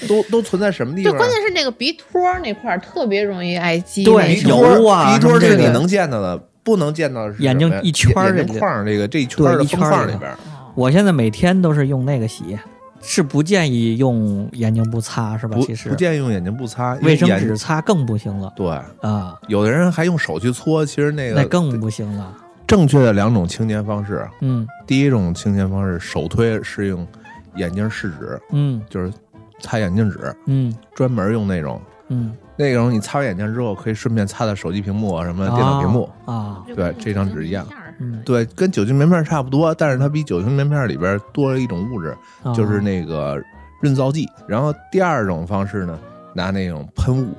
[0.09, 1.26] 都都存在什么地方就方？
[1.26, 10.36] 关键是那个鼻托儿那块儿特别容易挨激，对油啊鼻托是你能见到的，不能见到是眼睛一圈儿眼这框儿这个这一圈儿的圈儿这个缝里边，
[10.74, 12.58] 我现在每天都是用那个洗，
[13.00, 15.56] 是不建议用眼睛布擦，是吧？
[15.62, 18.68] 其实不建议用眼睛布擦，卫生纸擦更不行了对，
[19.00, 22.36] 啊，有的人还用手去搓，其实那个那更不行了。
[22.66, 27.06] 正确的两种清洁方式，嗯第一种清洁方式手推是用
[27.54, 29.12] 眼镜试纸，嗯就是
[29.60, 31.80] 擦眼镜纸，嗯专门用那种。
[32.08, 36.09] 嗯，那种你擦完眼镜之后，可以顺便擦擦手机屏幕啊，什么电脑屏幕。
[36.24, 37.66] 啊，对这张纸一样
[37.98, 43.42] 嗯，对，跟酒精棉片差不多，但是它比酒精棉片里边多了一种物质，啊就是那个
[43.80, 44.28] 润燥剂。
[44.46, 45.98] 然后第二种方式呢，
[46.34, 47.34] 拿那种喷雾，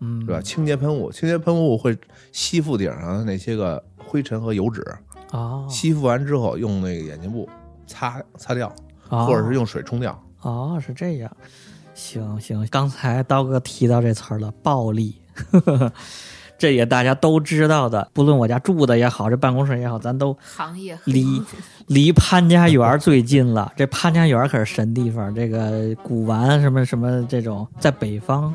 [0.00, 0.40] 嗯，对吧？
[0.42, 1.96] 清洁喷雾，清洁喷雾会
[2.30, 4.84] 吸附顶上的那些个灰尘和油脂，
[5.30, 7.48] 哦，吸附完之后用那个眼镜布
[7.86, 8.70] 擦擦掉，
[9.08, 10.18] 哦或者是用水冲掉。
[10.42, 11.30] 哦，是这样。
[12.02, 15.14] 行行，刚才刀哥提到这词儿了，暴力，
[16.58, 18.08] 这也大家都知道的。
[18.12, 21.40] 不论我家住的也好，这办公室也好，咱都行业离
[21.86, 23.72] 离潘家园最近了。
[23.76, 28.52] 这潘家园可是神地方，这个古玩什么什么这种，在北方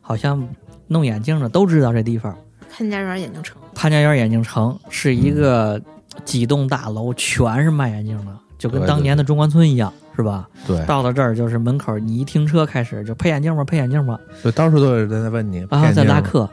[0.00, 0.46] 好像
[0.88, 2.36] 弄眼镜的都知道这地方。
[2.70, 5.80] 潘家园眼镜城，潘家园眼镜城是一个
[6.24, 10.48] 几栋大楼，全是卖眼镜的，就跟对对当年的中关村一样，是吧？
[10.66, 13.64] 对，到了这儿就是门口，你一停车开始就配眼镜吗？
[13.64, 14.18] 配眼镜吗？
[14.42, 16.48] 就到处都有人在问你啊，在拉拉客，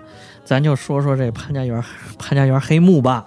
[0.45, 1.83] 咱就说说这潘家园
[2.19, 3.25] 潘家园黑幕吧，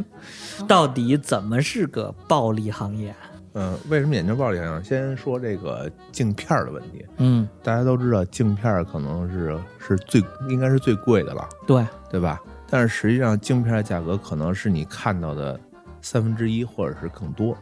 [0.66, 3.14] 到底怎么是个暴利行业？
[3.58, 4.82] 嗯，为什么眼镜暴利行业？
[4.82, 7.04] 先说这个镜片儿的问题。
[7.18, 12.40] 嗯，大家都知道，镜片儿可能是是最应该是最贵的了，对，对吧？
[12.68, 15.58] 但是实际上，镜片儿的价格可能是你看到的
[16.02, 17.56] 三分之一或者是更多。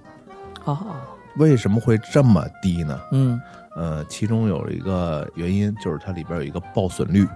[0.64, 0.96] 哦，
[1.36, 3.00] 为什么会这么低呢？
[3.12, 3.40] 嗯。
[3.76, 7.26] 呃，其中有一个原因就是它里边有一个报损率，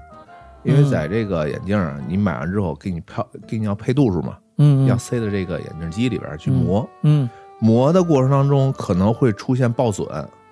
[0.62, 10.06] 因为嗯在这个眼镜儿你买完之后，给你配给你要配度数嘛，嗯要塞到这个眼镜机里边去磨，嗯磨的过程当中可能会出现报损，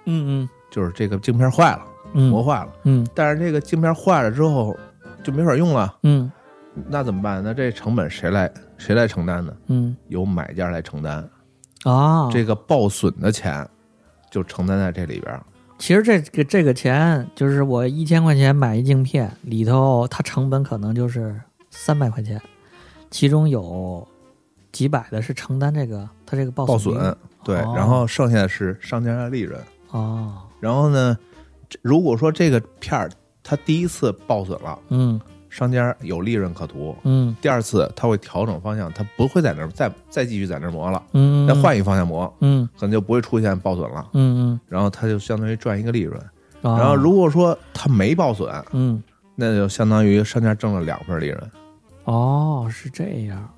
[0.06, 2.30] 嗯就是这个镜片坏了，嗯。
[2.30, 2.68] 磨坏了。
[2.82, 3.06] 嗯。
[3.14, 4.76] 但是这个镜片坏了之后
[5.22, 6.28] 就没法用了，嗯。
[6.88, 7.40] 那怎么办？
[7.44, 9.56] 那这成本谁来谁来承担呢？
[9.68, 9.96] 嗯。
[10.08, 11.24] 由买家来承担，
[11.90, 13.68] 啊，这个报损的钱
[14.30, 15.42] 就承担在这里边儿。
[15.78, 22.40] 其实这个这个钱就是我一千块钱买一镜片，里头它成本可能就是三百块钱，
[23.10, 24.06] 其中有
[24.72, 27.74] 几百的是承担这个它这个报报损率损对，哦。
[27.76, 29.60] 然后剩下的是商家的利润。
[29.90, 31.16] 哦，然后呢，
[31.68, 33.08] 这如果说这个片儿
[33.44, 35.20] 它第一次报损了，嗯
[35.56, 36.94] 商家有利润可图。
[37.04, 44.06] 嗯第二次他会调整方向，他不会在那儿再再继续在那儿磨了，嗯，再换一方向磨，嗯可能就不会出现爆损了。
[44.12, 46.20] 嗯然后他就相当于赚一个利润。
[46.60, 49.02] 嗯，然后如果说他没爆损，嗯
[49.34, 51.50] 那就相当于商家挣了两份利润。
[52.04, 53.48] 哦是这样，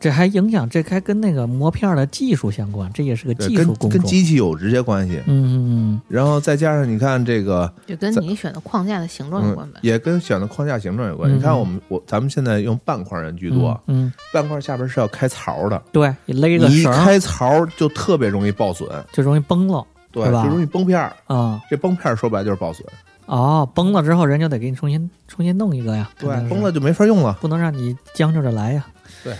[0.00, 4.02] 这还影响，这还跟那个磨片儿的技术相关，这也是个技术跟跟工种。
[4.04, 5.22] 机器有直接关系。
[5.26, 9.80] 嗯嗯然后再加上你看这个，就跟你选的框架的形状有关嗯呗，。
[9.82, 11.30] 也跟选的框架形状有关。
[11.30, 21.12] 嗯你看我们我咱们现在用半块人居嗯，多，嗯，半块下边是要开槽的，对，你勒个绳儿开槽就特别容易爆损，就容易崩了对，吧就容易崩片儿。
[21.26, 21.60] 啊。
[21.68, 22.84] 这崩片儿说白就是爆损，
[23.26, 26.10] 哦，崩了之后，人就得给你重新重新弄一个呀。
[26.18, 27.36] 对崩了就没法用了。
[27.40, 28.86] 不能让你将就着来呀。
[29.22, 29.34] 对，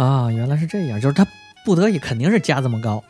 [0.00, 1.26] 啊，原来是这样，就是他
[1.64, 3.02] 不得已肯定是加这么高，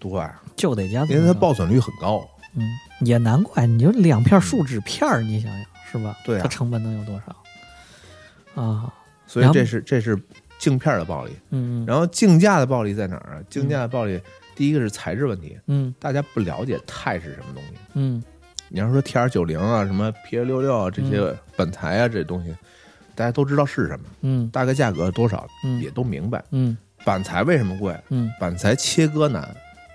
[0.00, 0.10] 对，
[0.56, 1.40] 就得加这因为它么高。
[1.40, 2.28] 爆损率很高。
[2.54, 2.68] 嗯，
[3.00, 6.16] 也难怪，你就两片树脂片儿，你想想是吧？
[6.24, 8.60] 对啊它成本能有多少？
[8.60, 8.92] 啊，
[9.26, 10.20] 所以这是这是
[10.58, 11.32] 镜片的暴利。
[11.50, 13.42] 嗯，然后镜架的暴利在哪儿啊？
[13.48, 14.20] 镜架的暴力，
[14.56, 17.70] 第一个是材质问题，嗯大家不了解钛是什么东西。
[17.94, 18.22] 嗯
[18.68, 22.54] 你要说 T R 九零啊，什么 P A 六六啊，这些本材啊，这东西，
[23.14, 24.48] 大家都知道是什么，嗯。
[24.50, 25.80] 大概价格多少嗯。
[25.80, 26.42] 也都明白。
[26.50, 26.76] 嗯。
[27.04, 27.96] 板材为什么贵？
[28.10, 28.30] 嗯。
[28.40, 29.48] 板材切割难，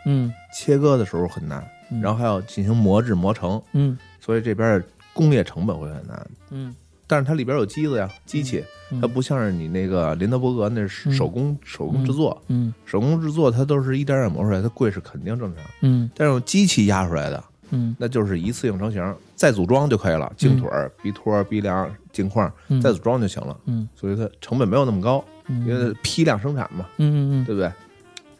[0.06, 0.34] 嗯。
[0.54, 3.98] 切割的时候很难，嗯，然后还要进行磨制磨成，嗯。
[4.20, 6.28] 所以这边工业成本会很难。
[6.50, 6.76] 嗯。
[7.10, 8.62] 但是它里边有机子呀，机器，
[8.92, 9.00] 嗯。
[9.00, 11.14] 它不像是你那个林德伯格那是嗯。
[11.14, 12.74] 手工手工制作，嗯。
[12.86, 15.64] 手工制作它都是一点点磨出来，它贵是肯定正常。
[15.82, 16.10] 嗯。
[16.14, 17.96] 但是用机器压出来的，嗯。
[17.98, 23.58] 那就是一次性成型，再组装就可以了，镜腿儿、鼻托、鼻梁、镜框，嗯，再组装就行了。
[23.66, 27.72] 嗯所以它成本没有那么高，嗯因为它批量生产嘛，嗯嗯嗯对不对？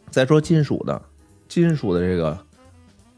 [0.10, 1.02] 再说金属的，
[1.48, 2.38] 金属的这个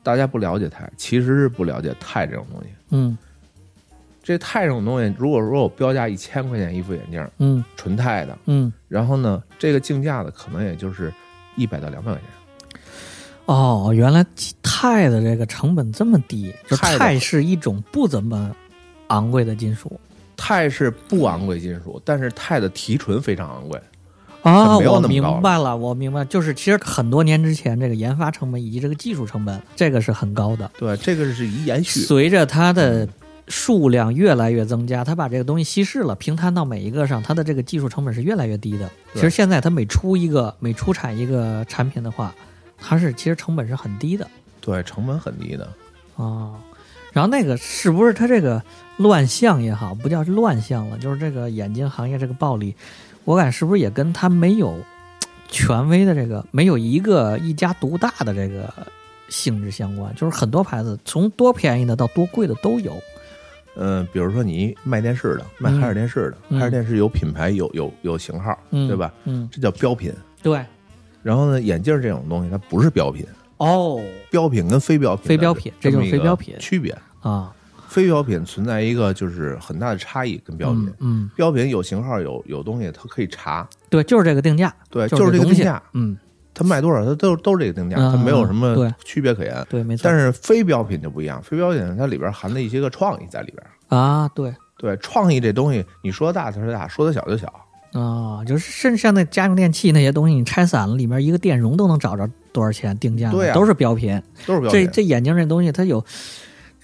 [0.04, 2.70] 大家不了解钛，其实是不了解钛这种东西。
[2.92, 3.18] 嗯
[4.22, 11.12] 这钛这种东西，如果说我标价一千块钱一副眼镜，嗯纯钛的，嗯然后呢，这个竞价的可能也就是
[11.56, 12.30] 一百到两百块钱。
[13.46, 14.24] 哦，原来
[14.62, 18.56] 钛的这个成本这么低，就钛是一种不怎么
[19.08, 20.00] 昂贵的金属
[20.40, 23.78] 钛是不昂贵金属，但是钛的提纯非常昂贵。
[24.42, 24.78] 啊。
[24.78, 30.72] 我明白了，我明白，就是其实很多年之前，这个研发成本以及这个技术成本，这个是很高的。
[30.80, 32.00] 对，这个是一延续。
[32.00, 33.06] 随着它的
[33.50, 38.90] 数量越来越增加，它把这个东西稀释了，平摊到每一个上，它的这个技术成本是越来越低的。
[39.14, 42.34] 其实现在它每出一个每出产一个产品的话，
[42.78, 44.26] 它是其实成本是很低的
[44.62, 45.68] 对，成本很低的。
[46.16, 46.54] 啊。
[47.20, 48.64] 然后那个是不是它这个
[48.96, 52.74] 乱象也好，不叫乱象了，就是这个眼镜行业这个暴利，
[53.26, 54.80] 我感觉是不是也跟它没有
[55.50, 58.74] 权威的这个没有一个一家独大的这个
[59.28, 60.16] 性质相关？
[60.16, 62.98] 就是很多牌子从多便宜的到多贵的都有。
[63.76, 69.12] 嗯，比如说你卖电视的，卖海尔电视的，嗯海尔电视有品牌，有有有型号，嗯，对吧？
[69.26, 70.14] 嗯，这叫标品。
[70.42, 70.64] 对。
[71.22, 73.26] 然后呢，眼镜这种东西它不是标品，
[73.58, 74.02] 哦
[74.32, 76.98] 标品跟非标品非标品这就是非标品区别。
[77.22, 77.52] 啊，
[77.88, 80.88] 非标品存在一个就是很大的差异，跟标品。
[81.00, 86.18] 嗯，嗯标品有型号，有有东西，它可以查，对，就是这个定价，对，就是这个定价，嗯，
[86.54, 89.66] 它卖多少，它都都是这个定价，嗯它没有什么区别可言。
[89.70, 90.04] 对，没错。
[90.04, 93.64] 但是非标品就不一样，非标品它里边含的一些个创意在里边。
[93.88, 97.54] 啊，对对，创意这东西，你说大它是大，说的小就小。
[97.92, 104.22] 啊，就是甚至像那家用电器那些东西，你拆散了，里面一个电容都能找着多少钱定价的，对呀都是标品。
[104.46, 104.88] 都是标品。
[104.94, 106.06] 这眼镜这东西，它有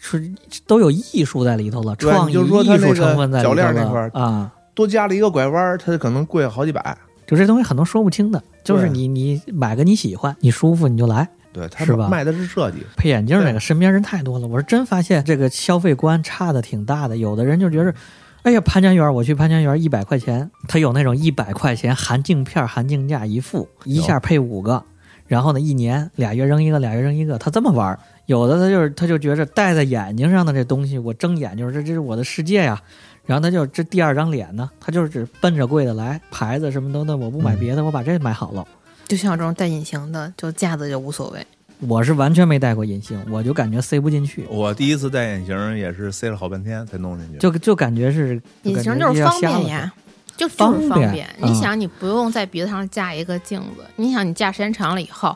[0.05, 0.31] 是
[0.67, 4.51] 都有艺术在里头了，创意、艺术成分在里头铰链那了块儿啊。
[4.75, 6.95] 多加了一个拐弯，它可能贵好几百。
[7.25, 11.27] 就这东西很多说不清的，就是你你买个你喜欢，你舒服你就来。
[11.51, 12.85] 对，它是吧卖的是设计。
[12.95, 17.17] 配眼镜那个身边人太多了，我是真发现这个消费观差的挺大的。
[17.17, 17.95] 有的人就觉着，
[18.43, 24.83] 哎呀，潘家园，我去潘家园一百块钱，他有那种一百块钱含镜片、含镜架一副，一下配五个，
[25.25, 27.99] 然后呢，一年俩月扔一个，俩月扔一个，他这么玩儿。
[28.25, 32.81] 有的他就是他就觉着戴在眼睛上的这东西，我睁眼就是这这是我的世界呀。
[33.25, 38.63] 然后他就这第二张脸呢，他就是只奔着贵的来，牌子什么等等，我不买别的，我把这买好了。
[39.07, 41.45] 就像这种带隐形的，就架子就无所谓。
[41.79, 44.45] 我是完全没戴过隐形，我就感觉塞不进去。
[44.47, 47.37] 我第一次戴隐形也是塞了好半天才弄进去。
[47.37, 49.91] 就就感觉是隐形就是方便呀，
[50.37, 55.35] 就就是方方便你想，你不用在鼻子上架一个镜子，你想你架时间长了以后，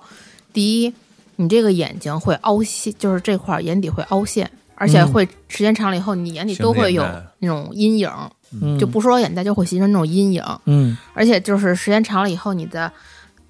[0.53, 0.93] 第一，
[1.41, 5.09] 你这个眼睛会凹陷，就是这块儿眼底会凹陷，而且嗯。
[5.13, 7.01] 会时间长了以后，你眼底都会有
[7.39, 8.11] 那种阴影，
[8.61, 10.43] 嗯就不说眼袋，就会形成那种阴影。
[10.65, 10.97] 嗯。
[11.13, 12.91] 而且就是时间长了以后，你的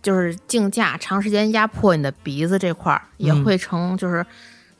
[0.03, 3.43] 就是镜架长时间压迫你的鼻子这块儿，也嗯。
[3.43, 4.23] 会成就是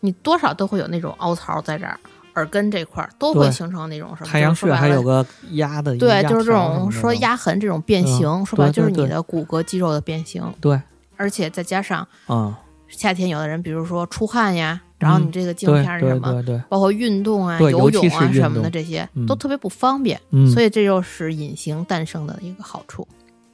[0.01, 1.99] 你多少都会有那种凹槽在这儿，
[2.35, 10.79] 耳根这块儿都会形成那种什么太阳穴还有个压的，对，就是这种说压痕这种变形，嗯说白了就是你的骨骼肌肉的变形，对。
[11.17, 12.57] 而且再加上啊，
[12.89, 23.07] 夏天有的人，比如说出汗呀，然后你这个镜片什么，对对，包括运动啊、游泳啊什么的这些嗯都特别不方便，嗯，所以这就是隐形诞生的一个好处。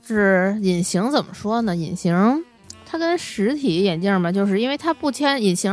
[0.07, 1.75] 是隐形怎么说呢？
[1.75, 2.43] 隐形
[2.85, 5.71] 它跟实体眼镜吧，就是因为它不签隐形，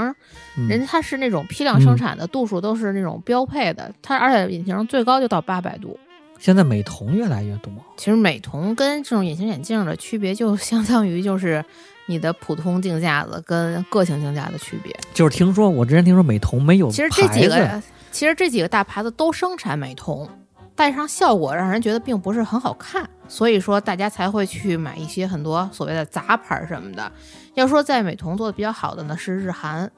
[0.56, 5.98] 嗯人家它是那种批量生产的，度数都是那种标配的，它而且隐形最高就到八百度。
[6.38, 11.64] 现在美瞳越来越多，其实美瞳跟这种隐形眼镜的区别，就相当于就是
[12.06, 14.94] 你的普通镜架子跟个性镜架的区别。
[15.14, 20.28] 就是听说我之前听说美瞳没有其实这几个，其实这几个大牌子都生产美瞳，
[20.74, 27.10] 戴上效果让人觉得并不是很好看，所以说大家才会去买一些很多所谓的杂牌儿什么的。
[27.54, 29.90] 要说在美瞳做的比较好的呢，是日韩，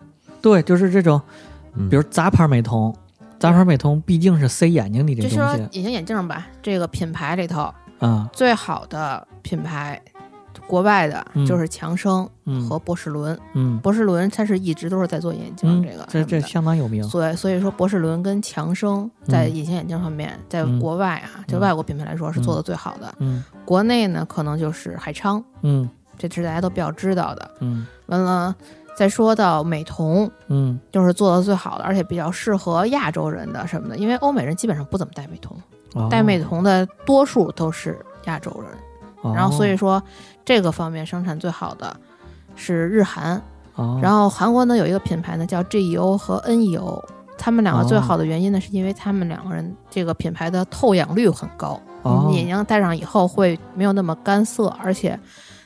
[0.43, 1.21] 对，就是这种，
[1.75, 2.93] 嗯比如杂牌美瞳，
[3.39, 10.01] 杂牌美瞳毕竟是塞眼睛里的东西就说隐形眼镜吧，这个品牌里头啊，最好的品牌，
[10.67, 11.45] 国外的嗯。
[11.47, 12.67] 就是强生嗯。
[12.69, 13.39] 和博士伦。
[13.55, 13.79] 嗯。
[13.81, 20.79] 博士伦它是一直都是在做眼镜嗯，这个这这相当有名，所以所以说，博士伦跟强生在嗯隐形眼镜方面，在嗯。
[20.81, 23.15] 国外啊，就嗯外国品牌来说是做的最好的。
[23.19, 23.45] 嗯。
[23.65, 25.89] 国内呢，可能就是海昌，嗯。
[26.17, 27.51] 这是大家都比较知道的。
[27.61, 27.87] 嗯。
[28.07, 28.55] 完了，
[28.97, 30.79] 再说到美瞳，嗯。
[30.93, 35.57] 就是做的最好的，而且比较适合亚洲人的什么的，因为欧美人基本上不怎么戴美瞳，
[35.95, 36.09] 哦。
[36.11, 38.71] 戴美瞳的多数都是亚洲人。
[39.25, 40.03] 哦然后所以说，
[40.45, 41.97] 这个方面生产最好的
[42.55, 43.43] 是日韩。
[43.75, 47.03] 哦然后韩国呢有一个品牌呢叫 GEO 和 NEO，
[47.37, 51.81] 他们两个最好的原因呢，是因为他们两个人这个品牌的透氧率很高，
[52.31, 55.19] 眼睛戴上以后会没有那么干涩，而且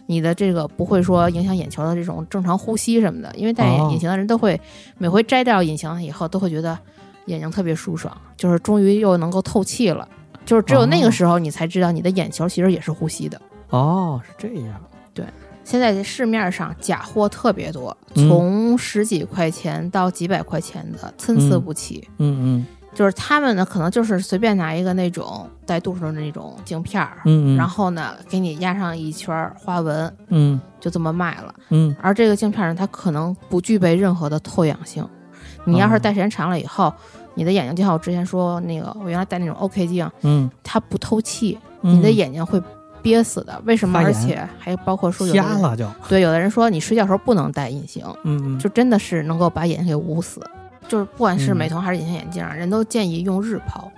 [0.06, 3.30] 你的这个不会说影响眼球的这种正常呼吸什么的。
[3.34, 4.58] 因为戴哦隐形的人都会
[4.96, 6.78] 每回摘掉隐形以后都会觉得
[7.26, 10.08] 眼睛特别舒爽，就是终于又能够透气了。
[10.46, 13.38] 就是只有那哦个时候，你才知道你的眼球其实也是呼吸的。
[13.70, 14.80] 哦是这样，
[15.12, 15.24] 对
[15.64, 18.28] 现在市面上假货特别多，嗯。
[18.28, 22.06] 从十几块钱到几百块钱的参差不齐。
[22.18, 30.60] 嗯嗯就是他们呢，可能就是随便拿一个那种带度数的那种镜片儿，嗯嗯，然后呢给你压上一圈儿花纹，嗯。
[30.80, 31.54] 就这么卖了。
[31.68, 31.94] 嗯。
[32.00, 35.06] 而这个镜片儿呢，它可能不具备任何的透氧性。
[35.64, 35.98] 你要是哦。
[35.98, 36.92] 戴时间长了以后，
[37.34, 41.96] 你的眼睛就像我之前说那个，我原来戴那种 OK 镜，嗯，它不透气，嗯。
[41.98, 42.60] 你的眼睛会
[43.02, 43.60] 憋死的。
[43.64, 43.98] 为什么？
[43.98, 50.40] 而且还包括说有的人瞎了就，对，有的人说你睡觉时候不能戴隐形，嗯嗯就真的是能够把眼睛给捂死。
[50.88, 53.90] 就是不管是嗯美瞳还是隐形眼镜儿，人都建议用日抛，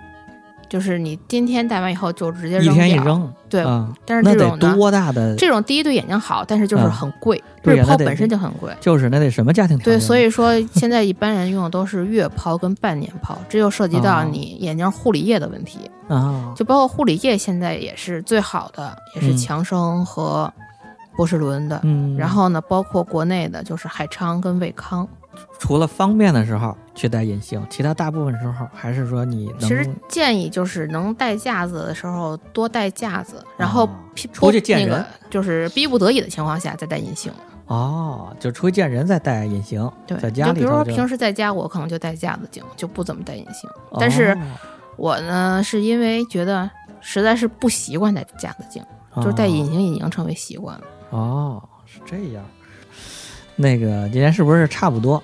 [0.71, 2.73] 就是你今天戴完以后就直接扔掉。
[2.75, 5.35] 天一扔，对，啊，但是这种呢，多大的？
[5.35, 8.73] 这种第一对眼睛好，但是就是嗯很贵，日抛本身就很贵。
[8.79, 15.91] 就是那得什么家庭条对，所以说 现在一般人用的都是月抛跟半年抛，这就涉及到哦你眼睛护理液的问题。
[16.07, 20.49] 啊，就包括护理液，现在也是最好的，也是嗯强生和
[21.17, 21.81] 博士伦的。
[21.83, 25.05] 嗯，然后呢，包括国内的就是海昌跟卫康。
[25.59, 33.89] 除了方便的时候去戴隐形，其他大部分时候还是说你能其实建议就是能带架子的时候多带架子，然后哦
[34.33, 37.31] 出去见那个人就是逼不得已的情况下再戴隐形。
[37.67, 43.69] 哦，就出去见人再戴隐形，对，在家就比如说平时在家，我可能就戴架子镜，就不怎么戴隐形。
[43.99, 44.37] 但是哦
[44.97, 46.69] 我呢，是因为觉得
[46.99, 48.83] 实在是不习惯戴架子镜，
[49.15, 50.83] 就是戴隐形已经成为习惯了。
[51.11, 52.43] 哦，是这样。
[53.55, 55.21] 那个今天是不是差不多，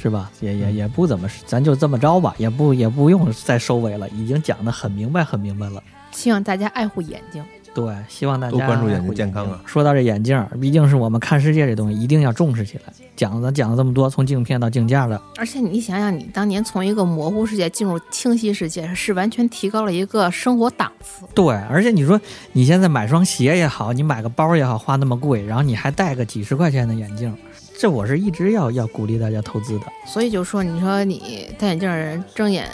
[0.00, 0.30] 是吧？
[0.40, 5.82] 也也也不怎么，咱就这么着吧，也不也不用再收尾了，已经讲的很明白很明白了。
[6.10, 7.44] 希望大家爱护眼睛。
[7.72, 12.92] 对，希望大家多关注眼睛健康啊说到这眼镜儿，毕竟是我们看世界这东西，一定要重视起来。
[13.14, 21.24] 讲了讲了这么多，从镜片到镜架的，而且你想想，你当年从一个模糊世界进入清晰世界，是完全提高了一个生活档次。
[21.32, 22.20] 对，而且你说
[22.52, 27.32] 你现在买双鞋也好，你买个包也好，花那么贵，然后你还戴个几十块钱的眼镜，
[27.80, 29.86] 这我是一直要要鼓励大家投资的。
[30.06, 32.68] 所以就说，你说你戴眼镜的人睁眼，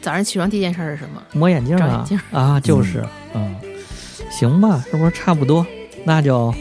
[0.00, 1.20] 早上起床第一件事是什么？
[1.32, 3.56] 抹眼镜啊眼镜啊，就是嗯，
[4.30, 5.66] 行吧，是不是差不多？
[6.04, 6.54] 那就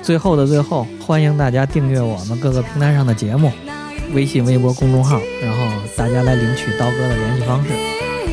[0.00, 3.50] 最后的最后，欢迎大家订阅我们各个平台上的节目，
[4.12, 5.58] 微信、微博、公众号，然后
[5.96, 7.70] 大家来领取刀哥的联系方式，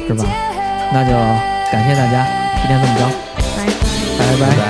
[0.07, 0.23] 是吧？
[0.93, 1.09] 那就
[1.71, 2.23] 感谢大家，
[2.59, 3.09] 今天这么着，
[4.19, 4.39] 拜拜。
[4.39, 4.61] 拜拜。